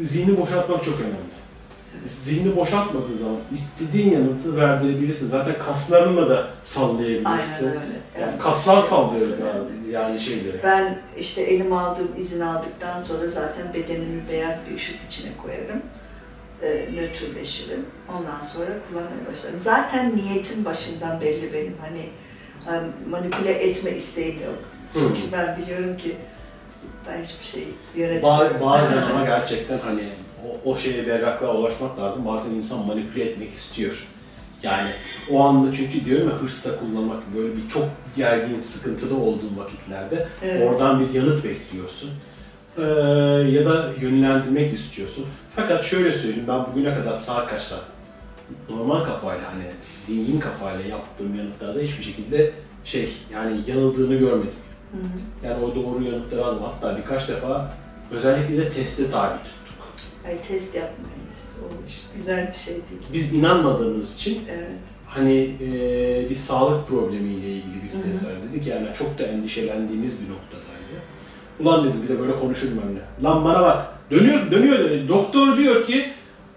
zihni 0.00 0.40
boşaltmak 0.40 0.84
çok 0.84 0.94
önemli. 1.00 1.31
Zihni 2.04 2.56
boşaltmadığın 2.56 3.16
zaman 3.16 3.36
istediğin 3.52 4.12
yanıtı 4.12 4.56
verdirebilirsin. 4.56 5.26
Zaten 5.26 5.58
kaslarınla 5.58 6.30
da 6.30 6.46
sallayabilirsin. 6.62 7.66
Aynen 7.66 7.82
öyle. 7.82 8.02
Yani 8.20 8.38
kaslar 8.38 8.80
sallıyor 8.80 9.28
yani, 9.28 9.90
yani 9.90 10.20
şeyleri. 10.20 10.60
Ben 10.62 10.98
işte 11.18 11.42
elime 11.42 11.76
aldığım 11.76 12.08
izin 12.18 12.40
aldıktan 12.40 13.00
sonra 13.00 13.26
zaten 13.26 13.74
bedenimi 13.74 14.28
beyaz 14.30 14.54
bir 14.70 14.76
ışık 14.76 14.96
içine 15.08 15.30
koyarım. 15.42 15.82
E, 16.62 16.88
nötrleşirim. 16.94 17.86
Ondan 18.08 18.42
sonra 18.42 18.66
kullanmaya 18.88 19.32
başlarım. 19.32 19.58
Zaten 19.58 20.16
niyetim 20.16 20.64
başından 20.64 21.20
belli 21.20 21.52
benim. 21.52 21.74
Hani 21.80 22.08
manipüle 23.10 23.52
etme 23.52 23.90
isteğim 23.90 24.40
yok. 24.40 24.58
Çünkü 24.92 25.28
Hı. 25.28 25.32
ben 25.32 25.58
biliyorum 25.62 25.96
ki 25.96 26.16
ben 27.08 27.22
hiçbir 27.22 27.44
şey 27.44 27.68
yönetmiyorum. 27.96 28.56
Ba- 28.56 28.60
bazen 28.60 29.02
ama 29.02 29.24
gerçekten 29.24 29.78
hani 29.78 30.02
o, 30.48 30.70
o 30.70 30.76
şeye 30.76 31.06
berraklığa 31.06 31.56
ulaşmak 31.56 31.98
lazım. 31.98 32.26
Bazen 32.26 32.50
insan 32.50 32.86
manipüle 32.86 33.24
etmek 33.24 33.52
istiyor. 33.52 34.06
Yani 34.62 34.90
o 35.30 35.44
anda 35.44 35.72
çünkü 35.76 36.04
diyorum 36.04 36.28
ya 36.28 36.34
hırsla 36.34 36.70
kullanmak 36.78 37.34
böyle 37.36 37.56
bir 37.56 37.68
çok 37.68 37.84
gergin, 38.16 38.60
sıkıntıda 38.60 39.14
olduğun 39.14 39.58
vakitlerde 39.58 40.26
Evet. 40.42 40.68
oradan 40.68 41.00
bir 41.00 41.14
yanıt 41.14 41.44
bekliyorsun. 41.44 42.10
Ee, 42.78 42.82
ya 43.50 43.64
da 43.66 43.90
yönlendirmek 44.00 44.72
istiyorsun. 44.74 45.26
Fakat 45.56 45.84
şöyle 45.84 46.12
söyleyeyim 46.12 46.48
ben 46.48 46.66
bugüne 46.66 46.94
kadar 46.94 47.14
sağ 47.16 47.46
kaçta 47.46 47.76
normal 48.70 49.04
kafayla 49.04 49.52
hani 49.52 49.64
dingin 50.08 50.40
kafayla 50.40 50.84
yaptığım 50.84 51.34
yanıtlarda 51.36 51.80
hiçbir 51.80 52.04
şekilde 52.04 52.50
şey 52.84 53.08
yani 53.32 53.60
yanıldığını 53.66 54.14
görmedim. 54.14 54.56
Hı 54.92 54.98
hı. 54.98 55.46
Yani 55.48 55.64
o 55.64 55.74
doğru 55.74 56.04
yanıtları 56.04 56.44
aldım. 56.44 56.62
Hatta 56.64 56.96
birkaç 56.98 57.28
defa 57.28 57.74
özellikle 58.10 58.56
de 58.58 58.70
teste 58.70 59.10
tabi 59.10 59.38
tuttuk. 59.44 59.61
Ay 60.26 60.42
test 60.48 60.74
yapmayız. 60.74 61.38
O 61.62 61.64
işte 61.88 62.06
güzel 62.16 62.50
bir 62.52 62.58
şey 62.58 62.74
değil. 62.74 63.02
Biz 63.12 63.34
inanmadığımız 63.34 64.16
için 64.16 64.40
Evet. 64.50 64.68
hani 65.06 65.56
e, 65.60 66.30
bir 66.30 66.34
sağlık 66.34 66.88
problemiyle 66.88 67.48
ilgili 67.48 67.82
bir 67.84 67.90
test 67.90 68.26
var 68.26 68.32
dedik 68.50 68.66
yani 68.66 68.86
çok 68.98 69.18
da 69.18 69.22
endişelendiğimiz 69.22 70.20
bir 70.22 70.30
noktadaydı. 70.32 71.02
Ulan 71.60 71.84
dedim 71.88 72.02
bir 72.02 72.08
de 72.08 72.20
böyle 72.20 72.36
konuşurum 72.36 72.78
benimle. 72.82 73.00
Lan 73.22 73.44
bana 73.44 73.62
bak 73.62 73.86
dönüyor 74.10 74.50
dönüyor 74.50 75.08
doktor 75.08 75.56
diyor 75.56 75.86
ki 75.86 76.10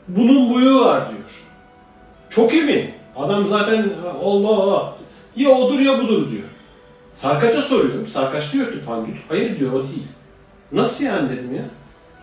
bunun 0.07 0.53
buyu 0.53 0.79
var 0.79 1.09
diyor. 1.09 1.41
Çok 2.29 2.53
emin. 2.53 2.89
Adam 3.15 3.47
zaten 3.47 3.89
Allah 4.23 4.47
Allah 4.47 4.97
ya 5.35 5.49
odur 5.49 5.79
ya 5.79 6.03
budur 6.03 6.29
diyor. 6.29 6.43
Sarkaç'a 7.13 7.61
soruyorum. 7.61 8.07
Sarkaç 8.07 8.53
diyor 8.53 8.71
ki 8.73 8.81
Pandül. 8.85 9.13
Hayır 9.27 9.59
diyor 9.59 9.71
o 9.73 9.77
değil. 9.79 10.07
Nasıl 10.71 11.05
yani 11.05 11.29
dedim 11.29 11.55
ya. 11.55 11.63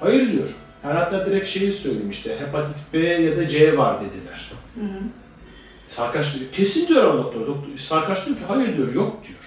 Hayır 0.00 0.32
diyor. 0.32 0.49
Yani 0.85 0.99
hatta 0.99 1.27
direkt 1.27 1.49
şeyi 1.49 1.73
söylemişti. 1.73 2.37
Hepatit 2.39 2.93
B 2.93 2.99
ya 2.99 3.37
da 3.37 3.49
C 3.49 3.79
var 3.79 4.01
dediler. 4.01 4.51
Hı 4.75 4.81
hı. 4.81 5.03
Sarkaç 5.85 6.39
diyor, 6.39 6.51
kesin 6.53 6.89
diyor 6.89 7.05
ama 7.05 7.25
doktor. 7.25 7.41
doktor. 7.41 7.77
Sarkaç 7.77 8.27
diyor 8.27 8.37
ki 8.37 8.43
hayır 8.49 8.77
diyor, 8.77 8.95
yok 8.95 9.17
diyor. 9.25 9.39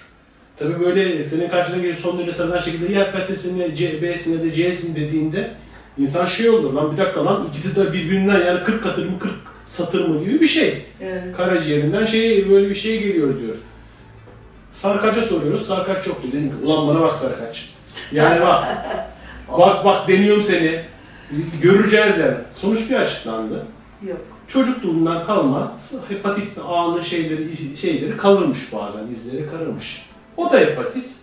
Tabii 0.56 0.80
böyle 0.80 1.24
senin 1.24 1.48
karşına 1.48 1.76
gelip 1.76 1.98
son 1.98 2.18
derece 2.18 2.32
sıradan 2.32 2.60
şekilde 2.60 2.92
ya 2.92 3.06
hepatitesine, 3.06 3.76
C, 3.76 4.02
B'sine 4.02 4.42
de 4.42 4.52
C'sine 4.52 4.96
dediğinde 4.96 5.50
insan 5.98 6.26
şey 6.26 6.50
olur 6.50 6.72
lan 6.72 6.92
bir 6.92 6.96
dakika 6.96 7.24
lan 7.24 7.46
ikisi 7.48 7.76
de 7.76 7.92
birbirinden 7.92 8.46
yani 8.46 8.64
40 8.64 8.82
katır 8.82 9.06
mı 9.06 9.18
40 9.18 9.32
satır 9.64 10.08
mı 10.08 10.24
gibi 10.24 10.40
bir 10.40 10.48
şey. 10.48 10.84
Evet. 11.00 11.36
Karaciğerinden 11.36 12.06
şey 12.06 12.50
böyle 12.50 12.70
bir 12.70 12.74
şey 12.74 13.00
geliyor 13.00 13.40
diyor. 13.40 13.56
Sarkaç'a 14.70 15.22
soruyoruz. 15.22 15.66
Sarkaç 15.66 16.06
yok 16.06 16.22
diyor. 16.22 16.32
Dedim 16.32 16.50
ki 16.50 16.66
ulan 16.66 16.88
bana 16.88 17.00
bak 17.00 17.16
Sarkaç. 17.16 17.70
Yani 18.12 18.40
bak. 18.40 18.64
bak 19.58 19.84
bak 19.84 20.08
deniyorum 20.08 20.42
seni. 20.42 20.80
Göreceğiz 21.62 22.18
yani. 22.18 22.36
Sonuç 22.50 22.90
bir 22.90 22.96
açıklandı. 22.96 23.66
Yok. 24.02 24.20
Çocukluğundan 24.46 25.24
kalma 25.24 25.72
hepatit 26.08 26.58
A'nın 26.68 27.02
şeyleri 27.02 27.76
şeyleri 27.76 28.16
kalırmış 28.16 28.72
bazen 28.72 29.06
izleri 29.06 29.46
kararmış. 29.46 30.06
O 30.36 30.52
da 30.52 30.58
hepatit. 30.58 31.16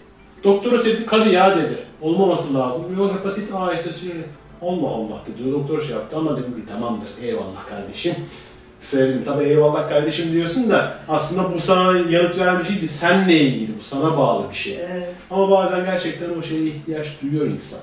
Doktora 0.44 0.80
söyledi 0.80 1.06
kanı 1.06 1.30
ya 1.30 1.58
dedi. 1.58 1.78
Olmaması 2.02 2.54
lazım. 2.54 2.98
Yok 2.98 3.14
hepatit 3.14 3.50
A 3.54 3.74
işte 3.74 3.92
şey. 3.92 4.12
Allah 4.62 4.88
Allah 4.88 5.22
dedi. 5.28 5.52
Doktor 5.52 5.82
şey 5.82 5.96
yaptı 5.96 6.18
ama 6.18 6.38
dedim 6.38 6.54
ki 6.56 6.68
tamamdır 6.68 7.08
eyvallah 7.22 7.68
kardeşim. 7.70 8.16
Söyledim 8.80 9.24
tabii 9.26 9.44
eyvallah 9.44 9.90
kardeşim 9.90 10.32
diyorsun 10.32 10.70
da 10.70 10.98
aslında 11.08 11.54
bu 11.54 11.60
sana 11.60 11.98
yanıt 11.98 12.40
vermiş 12.40 12.70
değil, 12.70 12.88
senle 12.88 13.40
ilgili 13.40 13.78
bu 13.80 13.84
sana 13.84 14.18
bağlı 14.18 14.50
bir 14.50 14.56
şey. 14.56 14.80
Evet. 14.92 15.10
Ama 15.32 15.52
bazen 15.52 15.86
gerçekten 15.86 16.30
o 16.40 16.42
şeye 16.42 16.66
ihtiyaç 16.66 17.08
duyuyor 17.22 17.46
insan. 17.46 17.80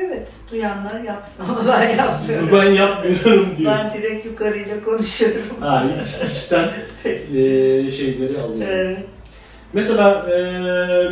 Evet, 0.00 0.28
duyanlar 0.50 1.00
yapsın 1.00 1.44
ama 1.44 1.66
ben 1.68 1.96
yapmıyorum. 1.96 2.48
Ben 2.52 2.70
yapmıyorum 2.72 3.54
diyor. 3.58 3.72
Ben 3.72 3.92
direkt 3.94 4.26
yukarıyla 4.26 4.84
konuşuyorum. 4.84 5.42
Ha, 5.60 5.84
iç- 6.04 6.30
içten 6.32 6.68
eee, 7.04 7.90
şeyleri 7.90 8.40
alıyor. 8.40 8.68
Evet. 8.70 8.98
Mesela 9.72 10.26
eee, 10.30 11.10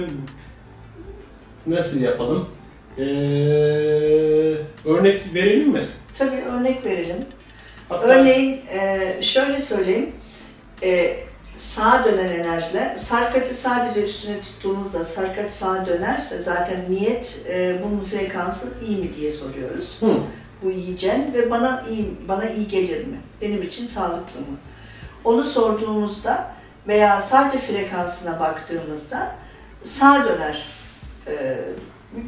nasıl 1.66 2.00
yapalım? 2.02 2.48
Eee, 2.98 3.04
örnek 4.84 5.20
verelim 5.34 5.68
mi? 5.68 5.88
Tabii 6.18 6.36
örnek 6.56 6.84
verelim. 6.84 7.16
Hatta 7.88 8.06
Örneğin 8.08 8.60
e, 8.72 9.12
şöyle 9.22 9.60
söyleyeyim. 9.60 10.10
E, 10.82 11.16
sağa 11.56 12.04
dönen 12.04 12.28
enerjiler, 12.28 12.96
sarkaçı 12.96 13.54
sadece 13.54 14.02
üstüne 14.04 14.40
tuttuğumuzda 14.40 15.04
sarkaç 15.04 15.52
sağa 15.52 15.86
dönerse 15.86 16.38
zaten 16.38 16.80
niyet 16.90 17.40
e, 17.48 17.82
bunun 17.84 18.00
frekansı 18.00 18.68
iyi 18.88 18.96
mi 18.98 19.14
diye 19.16 19.30
soruyoruz. 19.32 19.96
Hı, 20.02 20.16
Bu 20.62 20.70
yiyeceğim 20.70 21.32
ve 21.34 21.50
bana 21.50 21.84
iyi 21.90 22.14
bana 22.28 22.50
iyi 22.50 22.68
gelir 22.68 23.06
mi? 23.06 23.20
Benim 23.42 23.62
için 23.62 23.86
sağlıklı 23.86 24.40
mı? 24.40 24.56
Onu 25.24 25.44
sorduğumuzda 25.44 26.54
veya 26.88 27.22
sadece 27.22 27.58
frekansına 27.58 28.40
baktığımızda 28.40 29.34
sağa 29.84 30.24
döner. 30.24 30.66
E, 31.26 31.58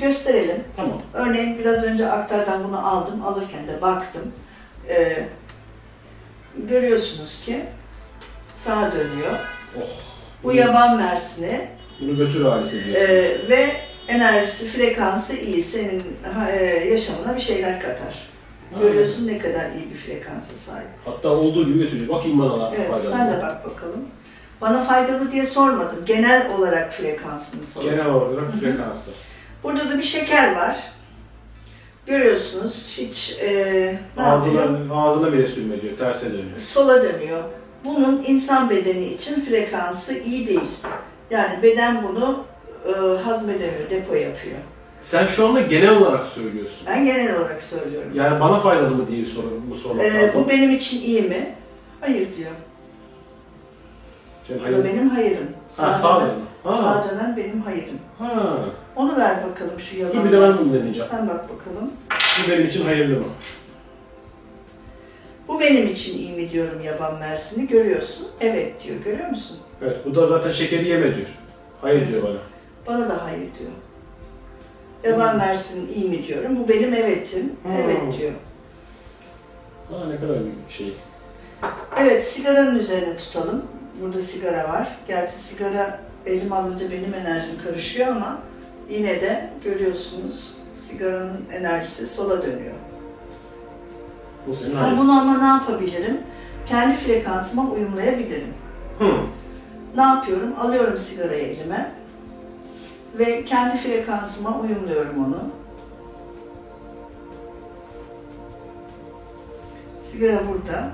gösterelim. 0.00 0.64
tamam. 0.76 1.02
Örneğin 1.14 1.58
biraz 1.58 1.84
önce 1.84 2.10
aktardan 2.10 2.64
bunu 2.64 2.88
aldım. 2.88 3.26
Alırken 3.26 3.66
de 3.66 3.82
baktım. 3.82 4.32
Ee, 4.88 5.28
görüyorsunuz 6.68 7.40
ki 7.44 7.64
sağa 8.64 8.92
dönüyor. 8.92 9.32
Oh, 9.78 9.80
Bu 10.42 10.52
yaban 10.52 10.96
mersini 10.96 11.68
bunu 12.00 12.16
götür 12.16 12.44
ailesi 12.44 12.84
diyorsun. 12.84 13.06
ee, 13.08 13.48
ve 13.48 13.70
enerjisi, 14.08 14.66
frekansı 14.66 15.36
iyi. 15.36 15.62
Senin 15.62 16.02
e, 16.52 16.64
yaşamına 16.90 17.36
bir 17.36 17.40
şeyler 17.40 17.80
katar. 17.80 18.14
Ha. 18.74 18.80
Görüyorsun 18.80 19.26
ne 19.26 19.38
kadar 19.38 19.70
iyi 19.72 19.90
bir 19.90 19.94
frekansa 19.96 20.56
sahip. 20.66 20.86
Hatta 21.04 21.28
olduğu 21.28 21.66
gibi 21.66 21.78
götürüyor. 21.78 22.08
Bakayım 22.08 22.38
bana 22.38 22.72
Evet, 22.76 22.90
faydalı. 22.90 23.10
sen 23.10 23.32
de 23.32 23.42
bak 23.42 23.64
bakalım. 23.64 24.04
Bana 24.60 24.80
faydalı 24.80 25.32
diye 25.32 25.46
sormadım. 25.46 26.04
Genel 26.06 26.50
olarak 26.58 26.92
frekansını 26.92 27.62
sordum. 27.64 27.90
Genel 27.90 28.06
olarak 28.06 28.52
frekansı. 28.52 29.10
Burada 29.62 29.90
da 29.90 29.98
bir 29.98 30.02
şeker 30.02 30.56
var. 30.56 30.76
Görüyorsunuz 32.06 32.94
hiç 32.98 33.38
e? 33.42 33.98
Ağzına, 34.16 34.94
ağzına 34.94 35.32
bile 35.32 35.46
sürme 35.46 35.82
diyor. 35.82 35.98
Terse 35.98 36.32
dönüyor. 36.32 36.56
sola 36.56 37.02
dönüyor. 37.02 37.44
Bunun 37.84 38.24
insan 38.26 38.70
bedeni 38.70 39.04
için 39.06 39.40
frekansı 39.40 40.14
iyi 40.18 40.46
değil. 40.48 40.60
Yani 41.30 41.62
beden 41.62 42.02
bunu 42.02 42.44
e, 42.88 43.22
hazmedemiyor, 43.22 43.90
depo 43.90 44.14
yapıyor. 44.14 44.56
Sen 45.02 45.26
şu 45.26 45.46
anda 45.48 45.60
genel 45.60 45.96
olarak 45.96 46.26
söylüyorsun. 46.26 46.86
Ben 46.90 47.04
genel 47.04 47.36
olarak 47.36 47.62
söylüyorum. 47.62 48.10
Yani 48.14 48.40
bana 48.40 48.58
faydalı 48.60 48.90
mı 48.94 49.08
diye 49.08 49.20
bir 49.22 49.26
soru, 49.26 49.60
bu 49.70 49.74
sormak 49.76 50.04
E, 50.04 50.22
lazım. 50.22 50.44
bu 50.44 50.48
benim 50.50 50.70
için 50.70 51.02
iyi 51.02 51.22
mi? 51.22 51.54
Hayır 52.00 52.36
diyor. 52.36 52.50
Sen 54.44 54.58
Bu 54.58 54.64
hayır. 54.64 54.84
benim 54.84 55.08
hayırım. 55.10 55.48
Ha, 55.76 55.92
sağ 55.92 56.16
dönen- 56.20 56.30
dönüyor. 56.30 56.46
Ha. 56.64 56.76
Sağ 56.76 57.10
dönen 57.10 57.36
benim 57.36 57.62
hayırım. 57.62 57.98
Ha. 58.18 58.58
Onu 58.96 59.16
ver 59.16 59.36
bakalım 59.50 59.80
şu 59.80 59.96
yalan. 59.98 60.14
Dur 60.16 60.24
bir 60.24 60.32
de 60.32 60.40
ben 60.40 60.54
bunu 60.58 60.72
deneyeceğim. 60.74 61.08
Sen 61.10 61.28
bak 61.28 61.44
bakalım. 61.44 61.90
Bu 62.46 62.50
benim 62.50 62.66
için 62.68 62.84
hayırlı 62.84 63.20
mı? 63.20 63.26
Bu 65.48 65.60
benim 65.60 65.86
için 65.88 66.18
iyi 66.18 66.32
mi 66.36 66.50
diyorum 66.50 66.80
yaban 66.84 67.18
mersini. 67.18 67.66
Görüyorsun. 67.68 68.26
Evet 68.40 68.84
diyor. 68.84 68.96
Görüyor 69.04 69.28
musun? 69.28 69.58
Evet. 69.82 69.96
Bu 70.06 70.14
da 70.14 70.26
zaten 70.26 70.50
şekeri 70.50 70.88
yeme 70.88 71.16
diyor. 71.16 71.28
Hayır 71.80 72.08
diyor 72.08 72.22
bana. 72.22 72.38
Bana 72.86 73.08
da 73.08 73.24
hayır 73.24 73.38
diyor. 73.58 73.70
Yaban 75.04 75.32
Hmm. 75.32 75.38
mersin 75.38 75.92
iyi 75.96 76.08
mi 76.08 76.26
diyorum. 76.26 76.56
Bu 76.58 76.68
benim 76.68 76.94
evetim. 76.94 77.52
Evet 77.82 78.18
diyor. 78.20 78.32
Ha 79.90 79.96
ne 80.08 80.16
kadar 80.20 80.38
bir 80.68 80.74
şey. 80.74 80.94
Evet, 82.00 82.28
sigaranın 82.28 82.78
üzerine 82.78 83.16
tutalım. 83.16 83.62
Burada 84.02 84.20
sigara 84.20 84.68
var. 84.68 84.88
Gerçi 85.08 85.34
sigara 85.36 86.00
elim 86.26 86.52
alınca 86.52 86.90
benim 86.90 87.14
enerjim 87.14 87.58
karışıyor 87.64 88.08
ama 88.08 88.38
yine 88.90 89.20
de 89.20 89.50
görüyorsunuz 89.64 90.54
sigaranın 90.74 91.44
enerjisi 91.52 92.06
sola 92.06 92.42
dönüyor. 92.42 92.74
Bu 94.46 94.54
senin 94.54 94.74
hayır. 94.74 94.98
bunu 94.98 95.20
ama 95.20 95.38
ne 95.38 95.46
yapabilirim? 95.46 96.20
Kendi 96.66 96.96
frekansıma 96.96 97.70
uyumlayabilirim. 97.70 98.54
Hı. 98.98 99.04
Ne 99.96 100.02
yapıyorum? 100.02 100.54
Alıyorum 100.60 100.96
sigarayı 100.96 101.42
elime 101.42 101.92
ve 103.18 103.44
kendi 103.44 103.76
frekansıma 103.76 104.60
uyumluyorum 104.60 105.24
onu. 105.24 105.42
Sigara 110.02 110.40
burada. 110.48 110.90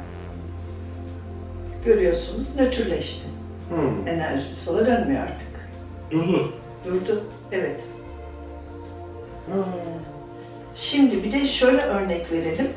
Görüyorsunuz 1.84 2.56
nötrleşti. 2.56 3.28
Hı. 3.70 4.10
Enerji 4.10 4.56
sola 4.56 4.86
dönmüyor 4.86 5.22
artık. 5.22 5.48
Durdu. 6.10 6.54
Durdu. 6.84 7.24
Evet. 7.52 7.84
Ha. 9.52 9.64
Şimdi 10.74 11.24
bir 11.24 11.32
de 11.32 11.46
şöyle 11.48 11.80
örnek 11.80 12.32
verelim. 12.32 12.68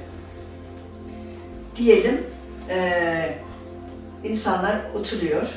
Diyelim 1.84 2.24
eee, 2.70 3.38
insanlar 4.24 4.76
oturuyor. 4.96 5.48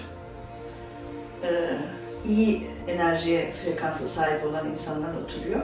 Eee, 1.43 1.79
iyi 2.25 2.67
enerjiye 2.89 3.53
frekansa 3.53 4.09
sahip 4.09 4.45
olan 4.45 4.71
insanlar 4.71 5.09
oturuyor. 5.25 5.61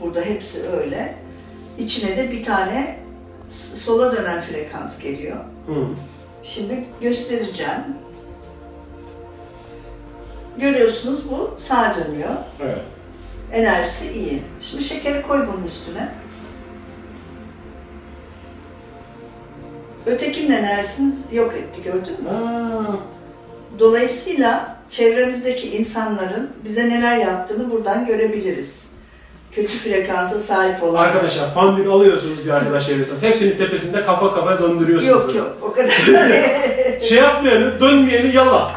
Burada 0.00 0.20
hepsi 0.20 0.68
öyle. 0.68 1.14
İçine 1.78 2.16
de 2.16 2.30
bir 2.32 2.42
tane 2.42 2.98
sola 3.74 4.16
dönen 4.16 4.40
frekans 4.40 4.98
geliyor. 4.98 5.36
Hı. 5.66 5.86
Şimdi 6.42 6.84
göstereceğim. 7.00 7.82
Görüyorsunuz 10.58 11.30
bu 11.30 11.54
sağa 11.56 11.94
dönüyor. 11.94 12.34
Evet. 12.62 12.82
Enerjisi 13.52 14.12
iyi. 14.12 14.42
Şimdi 14.60 14.84
şekeri 14.84 15.22
koy 15.22 15.46
bunun 15.52 15.66
üstüne. 15.66 16.08
Ötekinin 20.06 20.52
enerjisini 20.52 21.12
yok 21.32 21.54
etti 21.54 21.82
gördün 21.82 22.22
mü? 22.24 22.28
Ha. 22.30 22.96
Dolayısıyla 23.78 24.76
çevremizdeki 24.88 25.76
insanların 25.76 26.50
bize 26.64 26.88
neler 26.88 27.16
yaptığını 27.16 27.70
buradan 27.70 28.06
görebiliriz. 28.06 28.90
Kötü 29.52 29.78
frekansa 29.78 30.38
sahip 30.38 30.82
olan. 30.82 31.04
Arkadaşlar 31.04 31.54
pandül 31.54 31.88
alıyorsunuz 31.88 32.44
bir 32.46 32.50
arkadaş 32.50 32.86
çevresiniz. 32.86 33.22
Hepsinin 33.22 33.56
tepesinde 33.58 34.04
kafa 34.04 34.34
kafaya 34.34 34.58
döndürüyorsunuz. 34.62 35.12
Yok 35.12 35.26
böyle. 35.28 35.38
yok 35.38 35.56
o 35.62 35.72
kadar. 35.72 35.90
Şey 37.00 37.18
yapmayanı, 37.18 37.80
dönmeyeni 37.80 38.36
yala. 38.36 38.72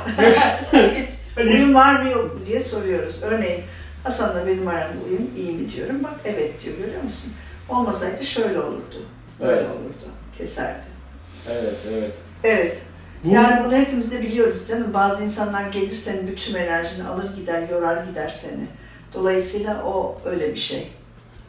Uyum 1.37 1.75
var 1.75 2.01
mı 2.03 2.09
yok 2.11 2.33
mu 2.33 2.39
diye 2.45 2.59
soruyoruz. 2.59 3.19
Örneğin 3.23 3.61
Hasan'la 4.03 4.47
benim 4.47 4.67
aramda 4.67 4.97
uyum 5.09 5.29
iyi 5.37 5.51
mi 5.53 5.71
diyorum. 5.71 6.03
Bak 6.03 6.13
evet 6.25 6.63
diyor 6.65 6.77
görüyor 6.77 7.03
musun? 7.03 7.33
Olmasaydı 7.69 8.23
şöyle 8.25 8.59
olurdu. 8.59 8.95
Böyle 9.39 9.51
Evet. 9.51 9.65
olurdu. 9.69 10.05
Keserdi. 10.37 10.92
Evet, 11.49 11.77
evet. 11.91 12.13
Evet. 12.43 12.77
Bu, 13.23 13.29
Yani 13.29 13.65
bunu 13.65 13.75
hepimiz 13.75 14.11
de 14.11 14.21
biliyoruz 14.21 14.67
canım. 14.67 14.93
Bazı 14.93 15.23
insanlar 15.23 15.69
gelir 15.69 15.95
senin 15.95 16.27
bütün 16.27 16.55
enerjini 16.55 17.07
alır 17.07 17.35
gider, 17.35 17.69
yorar 17.69 18.05
gider 18.05 18.35
seni. 18.41 18.65
Dolayısıyla 19.13 19.83
o 19.83 20.17
öyle 20.25 20.53
bir 20.53 20.59
şey. 20.59 20.87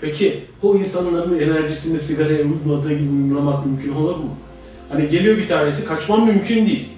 Peki 0.00 0.46
o 0.62 0.76
insanların 0.76 1.38
enerjisini 1.38 2.00
sigaraya 2.00 2.42
uymadığı 2.42 2.92
gibi 2.92 3.10
uyumlamak 3.10 3.66
mümkün 3.66 3.94
olur 3.94 4.16
mu? 4.16 4.36
Hani 4.88 5.08
geliyor 5.08 5.36
bir 5.36 5.48
tanesi, 5.48 5.84
kaçman 5.84 6.24
mümkün 6.26 6.66
değil. 6.66 6.88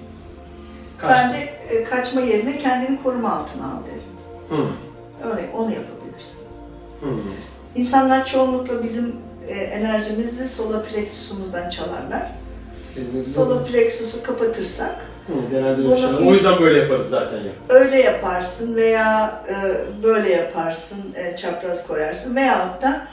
Kaç. 0.97 1.17
Bence 1.17 1.37
e, 1.69 1.83
kaçma 1.83 2.21
yerine 2.21 2.59
kendini 2.59 3.03
koruma 3.03 3.31
altına 3.31 3.65
al 3.65 3.77
derim. 3.85 4.07
Hı. 4.49 4.67
Örneğin 5.23 5.51
onu 5.51 5.71
yapabilirsin. 5.71 6.39
Hı. 7.01 7.07
İnsanlar 7.75 8.25
çoğunlukla 8.25 8.83
bizim 8.83 9.15
e, 9.47 9.53
enerjimizi 9.53 10.47
solar 10.47 10.85
plexusumuzdan 10.85 11.69
çalarlar. 11.69 12.31
Elinizi- 12.97 13.31
Solar 13.33 13.65
plexusu 13.65 14.23
kapatırsak 14.23 14.95
Hı, 15.27 15.33
genelde 15.51 15.81
öyle 15.81 15.97
şeyler. 15.97 16.27
O 16.27 16.33
yüzden 16.33 16.59
böyle 16.61 16.79
yaparız 16.79 17.09
zaten 17.09 17.37
ya. 17.37 17.51
öyle 17.69 18.01
yaparsın 18.01 18.75
veya 18.75 19.43
e, 19.49 19.53
böyle 20.03 20.29
yaparsın, 20.33 20.97
e, 21.15 21.37
çapraz 21.37 21.87
koyarsın 21.87 22.35
veyahut 22.35 22.81
da 22.81 23.07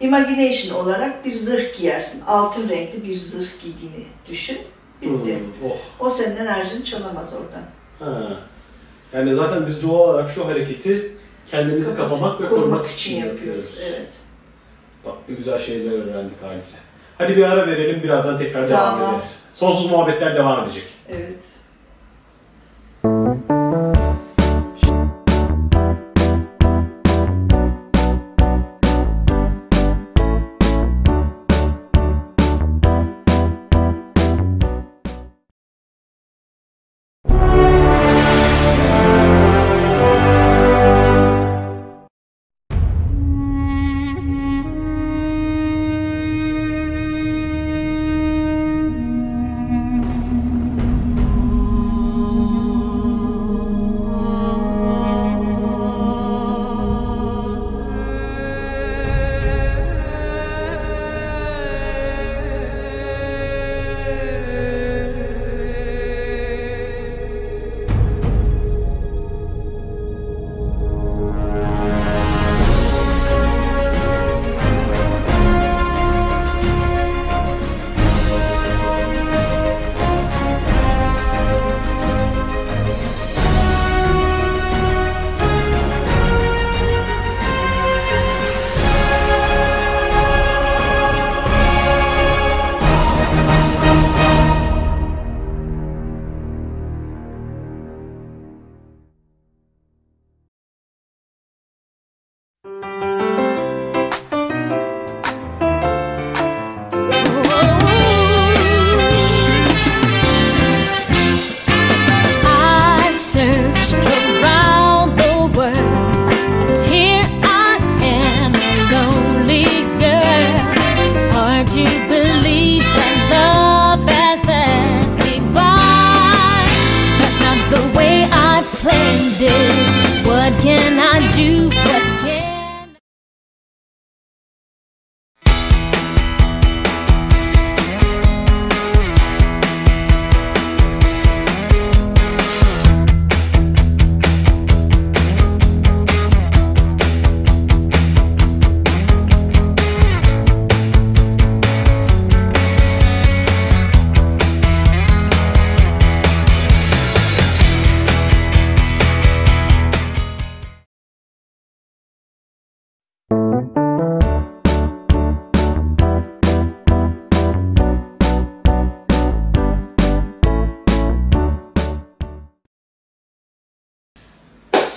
imagination 0.00 0.84
olarak 0.84 1.24
bir 1.24 1.32
zırh 1.34 1.78
giyersin. 1.78 2.20
Altın 2.26 2.68
renkli 2.68 3.04
bir 3.08 3.16
zırh 3.16 3.48
giydiğini 3.62 4.04
düşün. 4.28 4.58
Bitti. 5.02 5.34
Hı. 5.34 5.66
Oh. 5.68 5.76
O 6.06 6.10
senin 6.10 6.36
enerjini 6.36 6.84
çalamaz 6.84 7.34
oradan. 7.34 7.62
Ha. 7.98 8.28
Yani 9.12 9.34
zaten 9.34 9.66
biz 9.66 9.82
doğal 9.82 9.98
olarak 10.08 10.30
şu 10.30 10.46
hareketi 10.48 11.12
kendimizi 11.46 11.90
Kapat- 11.96 12.08
kapamak 12.10 12.40
ve 12.40 12.48
korumak 12.48 12.86
için 12.90 13.16
yapıyoruz. 13.26 13.78
Evet. 13.88 14.08
Bak 15.06 15.14
bir 15.28 15.36
güzel 15.36 15.58
şeyler 15.58 15.92
öğrendik 15.92 16.42
Halise. 16.42 16.78
Hadi 17.22 17.36
bir 17.36 17.44
ara 17.44 17.66
verelim 17.66 18.02
birazdan 18.02 18.38
tekrar 18.38 18.68
devam 18.68 18.80
Tamam. 18.98 19.10
ederiz. 19.14 19.48
Sonsuz 19.52 19.90
muhabbetler 19.90 20.36
devam 20.36 20.64
edecek. 20.64 20.84
Evet. 21.08 21.32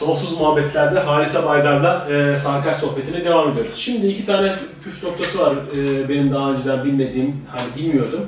Sonsuz 0.06 0.40
muhabbetlerde 0.40 1.00
Halise 1.00 1.46
Baydar'la 1.46 2.08
e, 2.12 2.36
sarkaç 2.36 2.80
sohbetine 2.80 3.26
devam 3.26 3.52
ediyoruz. 3.52 3.76
Şimdi 3.76 4.08
iki 4.08 4.26
tane 4.26 4.56
püf 4.84 5.04
noktası 5.04 5.40
var 5.40 5.54
e, 5.78 6.10
benim 6.10 6.34
daha 6.34 6.52
önceden 6.52 6.84
bilmediğim, 6.86 7.42
hani 7.52 7.76
bilmiyordum. 7.76 8.28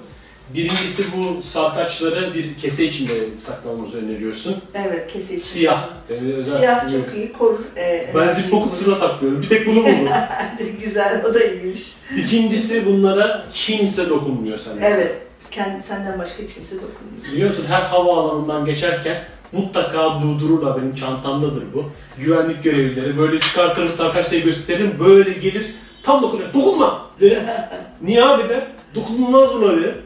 Birincisi 0.54 1.04
bu 1.18 1.44
sarkaçları 1.44 2.34
bir 2.34 2.58
kese 2.58 2.86
içinde 2.86 3.14
saklamamızı 3.38 3.98
öneriyorsun. 4.06 4.56
Evet, 4.74 5.14
kesinlikle. 5.14 5.40
Siyah. 5.40 5.84
e, 6.10 6.42
Siyah 6.42 6.92
çok 6.92 7.16
iyi 7.18 7.34
korur. 7.34 7.60
E, 7.78 8.12
Ben 8.16 8.30
zippo 8.30 8.64
kutusuna 8.64 8.96
saklıyorum. 8.96 9.42
Bir 9.42 9.50
tek 9.50 9.68
bunu 9.68 9.76
buldum. 9.76 10.08
Güzel, 10.84 11.26
o 11.30 11.34
da 11.34 11.44
iyiymiş. 11.44 11.94
İkincisi 12.18 12.86
bunlara 12.86 13.46
kimse 13.54 14.10
dokunmuyor 14.10 14.58
sana. 14.58 14.86
Evet, 14.86 15.16
kendi 15.52 15.84
senden 15.84 16.20
başka 16.20 16.44
hiç 16.44 16.54
kimse 16.54 16.76
dokunmuyor. 16.76 17.34
Biliyor 17.34 17.50
musun 17.50 17.66
her 17.68 17.82
havaalanından 17.82 18.66
geçerken 18.66 19.24
mutlaka 19.52 20.22
durdururlar 20.22 20.82
benim 20.82 20.96
çantamdadır 20.96 21.64
bu. 21.74 21.86
Güvenlik 22.18 22.64
görevlileri 22.64 23.18
böyle 23.18 23.40
çıkartırım 23.40 23.90
sarkaçları 23.90 24.42
gösteririm 24.42 24.96
böyle 25.00 25.32
gelir 25.34 25.76
tam 26.04 26.22
dokunuyor. 26.22 26.54
Dokunma 26.54 27.06
derim. 27.22 27.44
Niye 28.02 28.24
abi 28.24 28.50
der. 28.50 28.62
Dokunulmaz 28.96 29.54
buna 29.54 29.72
derim. 29.78 30.02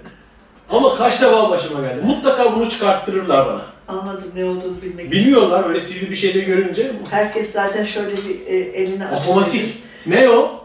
Ama 0.70 0.96
kaç 0.96 1.22
defa 1.22 1.50
başıma 1.50 1.82
geldi. 1.82 2.02
Mutlaka 2.06 2.56
bunu 2.56 2.70
çıkarttırırlar 2.70 3.48
bana. 3.48 3.66
Anladım 3.88 4.32
ne 4.36 4.46
olduğunu 4.46 4.82
bilmek. 4.82 5.12
Bilmiyorlar 5.12 5.68
böyle 5.68 5.80
sivri 5.80 6.12
bir 6.12 6.16
şeyle 6.16 6.40
görünce 6.40 6.92
Herkes 7.12 7.52
zaten 7.52 7.84
şöyle 7.84 8.12
bir 8.18 8.48
e, 8.48 8.56
elini 8.58 9.06
açıyor. 9.06 9.22
otomatik. 9.22 9.84
Ne 10.06 10.30
o? 10.30 10.62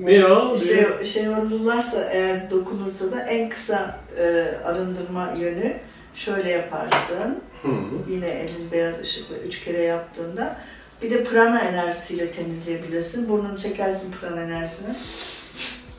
Ne 0.00 0.26
o? 0.26 0.58
Şey, 0.58 1.04
şey 1.04 1.28
olurlarsa 1.28 2.04
eğer 2.12 2.50
dokunursa 2.50 3.12
da 3.12 3.20
en 3.22 3.48
kısa 3.48 3.98
e, 4.18 4.54
arındırma 4.64 5.28
yönü 5.38 5.76
şöyle 6.14 6.50
yaparsın. 6.50 7.38
Hı. 7.62 7.68
Yine 8.08 8.28
elin 8.28 8.70
beyaz 8.72 9.00
ışıkla 9.00 9.36
üç 9.36 9.64
kere 9.64 9.82
yaptığında 9.82 10.60
bir 11.02 11.10
de 11.10 11.24
prana 11.24 11.60
enerjisiyle 11.60 12.32
temizleyebilirsin. 12.32 13.28
Burnunu 13.28 13.58
çekersin 13.58 14.12
prana 14.20 14.42
enerjisini 14.42 14.94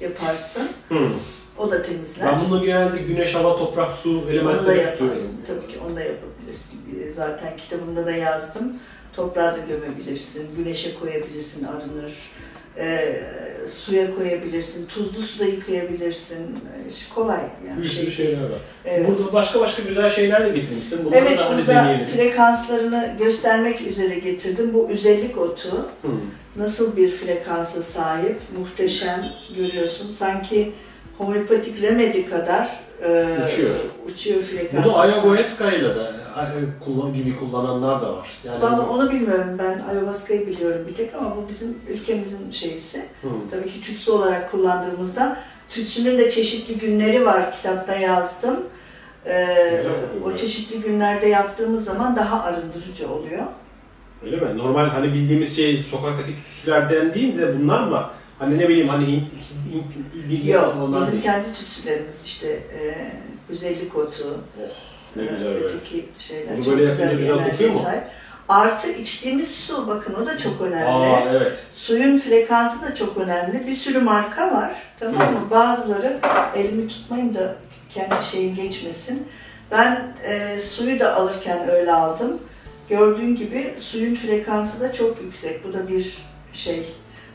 yaparsın. 0.02 0.70
Hı. 0.90 1.08
O 1.58 1.72
da 1.72 1.82
temizler. 1.82 2.28
Ben 2.32 2.50
bunu 2.50 2.64
genelde 2.66 2.98
güneş, 2.98 3.36
hava, 3.36 3.58
toprak, 3.58 3.92
su 3.94 4.10
Onu 4.20 4.28
da 4.28 4.32
elementleri 4.32 4.92
tutuyorum. 4.92 5.08
yaparsın. 5.08 5.40
Tabii 5.48 5.72
ki 5.74 5.80
onu 5.88 5.96
da 5.96 6.02
yapabilirsin. 6.02 6.80
Ee, 7.08 7.12
Zaten 7.12 7.58
kitabımda 7.58 8.06
da 8.06 8.12
yazdım. 8.12 8.74
Toprağa 9.16 9.54
da 9.54 9.58
gömebilirsin, 9.58 10.56
güneşe 10.56 11.00
koyabilirsin, 11.00 11.66
arınır. 11.66 12.14
Ee, 12.78 13.22
suya 13.68 14.16
koyabilirsin, 14.16 14.86
tuzlu 14.86 15.22
suda 15.22 15.46
yıkayabilirsin. 15.46 16.38
Ee, 16.38 17.14
kolay 17.16 17.40
yani. 17.70 17.82
Bir 17.84 17.88
sürü 17.90 18.12
şeyler 18.12 18.44
var. 18.44 18.60
Evet. 18.86 19.08
Burada 19.08 19.34
başka 19.34 19.60
başka 19.60 19.84
güzel 19.84 20.10
şeyler 20.10 20.46
de 20.46 20.60
getirmişsin. 20.60 21.06
Bunları 21.06 21.20
Evet, 21.20 21.38
da 21.38 21.50
hani 21.50 21.58
burada 21.60 21.76
deneyelim. 21.76 22.06
frekanslarını 22.06 23.16
göstermek 23.20 23.82
üzere 23.82 24.20
getirdim. 24.20 24.74
Bu 24.74 24.90
üzellik 24.92 25.38
otu 25.38 25.78
Hı. 26.02 26.08
nasıl 26.56 26.98
bir 26.98 27.12
frekansa 27.12 27.84
sahip, 27.84 28.38
muhteşem 28.58 29.26
görüyorsun. 29.56 30.14
Sanki 30.20 30.72
homeopatik 31.26 31.82
remedi 31.82 32.30
kadar 32.30 32.70
e, 33.04 33.38
Uçuyor. 33.46 33.76
uçuyor 34.06 34.38
Bu 34.40 34.42
frekansa. 34.44 34.90
da 34.90 34.96
ayahuasca 35.00 35.72
ile 35.72 35.96
de 35.96 36.02
kullan 36.86 37.14
gibi 37.14 37.36
kullananlar 37.40 38.02
da 38.02 38.18
var. 38.18 38.28
Yani 38.44 38.62
Vallahi 38.62 38.90
onu 38.90 39.12
bilmiyorum 39.12 39.56
ben 39.60 39.82
ayahuasca'yı 39.90 40.48
biliyorum 40.48 40.86
bir 40.90 40.96
tek 40.96 41.16
ama 41.16 41.36
bu 41.38 41.50
bizim 41.50 41.78
ülkemizin 41.90 42.52
şeysi. 42.52 43.00
Hı. 43.22 43.28
Tabii 43.52 43.70
ki 43.70 43.82
tütsü 43.82 44.12
olarak 44.12 44.52
kullandığımızda 44.52 45.38
tütsünün 45.70 46.18
de 46.18 46.30
çeşitli 46.30 46.80
günleri 46.80 47.26
var 47.26 47.52
kitapta 47.52 47.96
yazdım. 47.96 48.60
Ee, 49.26 49.74
Güzel 49.78 49.94
o 50.26 50.36
çeşitli 50.36 50.82
günlerde 50.82 51.28
yaptığımız 51.28 51.84
zaman 51.86 52.16
daha 52.16 52.44
arındırıcı 52.44 53.10
oluyor. 53.14 53.44
Öyle 54.26 54.36
mi? 54.38 54.58
Normal 54.58 54.90
hani 54.90 55.14
bildiğimiz 55.14 55.56
şey 55.58 55.78
sokaktaki 55.78 56.36
tütsülerden 56.36 57.14
değil 57.14 57.38
de 57.38 57.60
bunlar 57.60 57.88
mı? 57.88 58.04
Hani 58.42 58.58
ne 58.58 58.70
bileyim 58.70 58.88
hani 58.90 59.08
Hint, 59.08 59.32
Hint, 59.74 59.84
Hint 60.16 60.30
bir 60.30 60.44
Yok, 60.44 60.76
bizim 60.96 61.12
değil. 61.12 61.24
kendi 61.24 61.54
tütsülerimiz 61.54 62.22
işte 62.26 62.48
e, 62.48 63.12
güzellik 63.50 63.96
otu, 63.96 64.38
Ne 65.16 65.24
e, 65.24 65.26
güzel 65.26 65.54
böyle. 65.54 65.66
öteki 65.66 66.10
şeyler. 66.20 66.56
Bunu 66.58 66.66
çok 66.66 66.74
böyle 66.78 66.86
güzel 66.90 67.10
enerjiye 67.10 67.34
kokuyor 67.34 67.72
mu? 67.74 67.80
sahip. 67.80 68.04
Artı 68.50 68.92
içtiğimiz 68.92 69.56
su 69.56 69.88
bakın 69.88 70.14
o 70.14 70.26
da 70.26 70.38
çok 70.38 70.62
önemli. 70.62 70.86
Aa 70.86 71.30
evet. 71.32 71.68
Suyun 71.76 72.18
frekansı 72.18 72.82
da 72.82 72.96
çok 72.96 73.18
önemli. 73.18 73.68
Bir 73.68 73.76
sürü 73.76 74.00
marka 74.00 74.52
var. 74.52 74.72
Tamam 75.00 75.34
mı? 75.34 75.48
Bazıları 75.52 76.20
elimi 76.56 76.88
tutmayayım 76.88 77.36
da 77.36 77.56
kendi 77.90 78.26
şeyim 78.32 78.56
geçmesin. 78.56 79.28
Ben 79.72 80.14
e, 80.24 80.60
suyu 80.60 81.00
da 81.00 81.16
alırken 81.16 81.70
öyle 81.70 81.94
aldım. 81.94 82.40
Gördüğün 82.90 83.36
gibi 83.36 83.74
suyun 83.76 84.14
frekansı 84.14 84.82
da 84.82 84.94
çok 84.94 85.22
yüksek. 85.22 85.68
Bu 85.68 85.74
da 85.74 85.88
bir 85.88 86.18
şey. 86.54 86.86